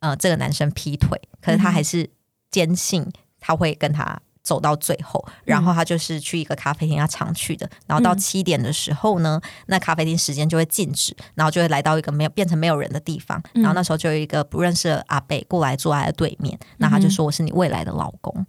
[0.00, 2.10] 呃，这个男生劈腿，可是她还是
[2.50, 4.20] 坚信他会跟他。
[4.42, 7.70] 走到最后，然后她就是去一个咖啡厅，她常去的。
[7.86, 13.40] 然后到七点的时候呢，那咖啡厅时间就会静止，然后就会来到一个没有变成没有人的地方。
[13.52, 18.44] 然后那时候就有一个不认识的阿北过来坐在对面，那他就说：“我是你未来的老公。”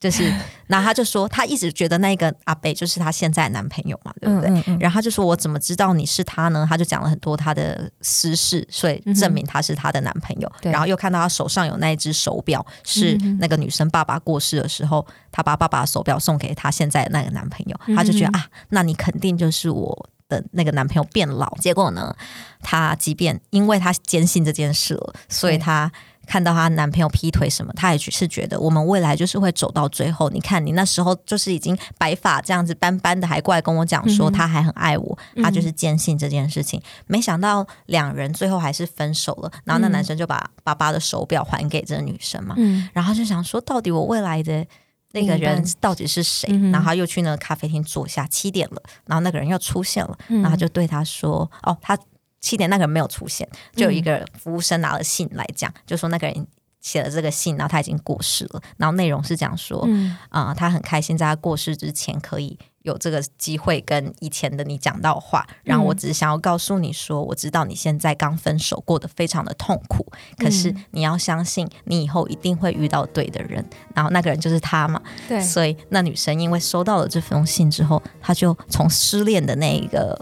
[0.00, 0.32] 就是，
[0.68, 4.76] 然后他就说，他一直觉得那个阿北就是他现在男朋友嘛，对不对？
[4.78, 6.64] 然后他就说，我怎么知道你是他呢？
[6.68, 10.52] 他就讲了很多他的私事，所以证明他是他的男朋友。
[10.62, 17.76] 然后又看到他手上有那一只手表，是那个女生爸爸过世的时候，他把爸爸的手表送给他现在的那个男朋友。
[17.96, 21.52] 他就觉得啊，那你肯定就是我的那个男朋友变老。
[21.60, 22.14] 结果呢，
[22.62, 25.90] 他即便因为他坚信这件事了，所以他。
[26.28, 30.28] 看到她男朋友劈腿什么，她也是觉得我们未来就是会走到最后。
[30.28, 36.80] 你看，你那时候就是已经白发这样子斑斑的，还过来跟我讲说他还很爱我，他就是坚信这件事情。
[37.06, 39.50] 没想到两人最后还是分手了。
[39.64, 42.54] 然后那男生就把爸爸的手表还给这个女生嘛，
[42.92, 44.66] 然后就想说，到底我未来的
[45.12, 46.48] 那个人到底是谁？
[46.70, 51.98] 然后又去那个咖啡厅坐下，七点了，然后那个人又出现了，然后就对他说：“哦，他。”
[52.40, 56.46] 七点那个人没有出现，就有一个服务生拿了信来讲，就说那个人
[56.80, 58.62] 写了这个信，然后他已经过世了。
[58.76, 59.86] 然后内容是讲说，
[60.28, 65.44] 啊，他很开心在他过世之前可以有这个机会跟以前的你讲到话。
[65.64, 70.06] 然后我只是想要告诉你说，我知道你现在刚分手，过得非常的痛苦，
[70.38, 73.62] 可是你要相信，你以后一定会遇到对的人。
[73.92, 75.40] 然后那个人就是他嘛，对。
[75.40, 80.16] 所以那女生因为收到了这封信之后，她就从失恋的那一个。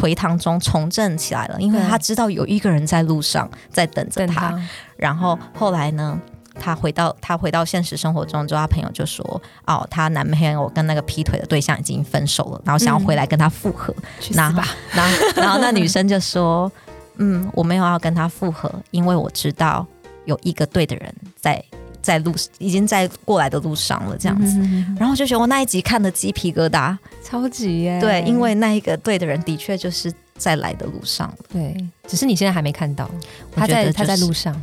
[0.00, 4.58] 回堂中重振起来了，因为他知道有一个人在路上在等着他。
[4.96, 6.18] 然后后来呢，
[6.58, 9.24] 他回到他回到现实生活中之后，他朋友就说
[9.66, 13.94] ：“哦，她男朋友跟那个劈腿的对象已经分手了，然后想要回来跟他复合。”
[14.32, 16.70] 然后，然后，然后那女生就说
[17.18, 19.86] ：“嗯，我没有要跟他复合，因为我知道
[20.24, 21.62] 有一个对的人在。”
[22.02, 24.60] 在路已经在过来的路上了，这样子，
[24.98, 28.00] 然后就觉得我那一集看的鸡皮疙瘩，超级耶！
[28.00, 31.76] 对，因为那一个对的人的确就是在来的路上，对，
[32.06, 33.10] 只是你现在还没看到，
[33.54, 34.54] 他在他在路上，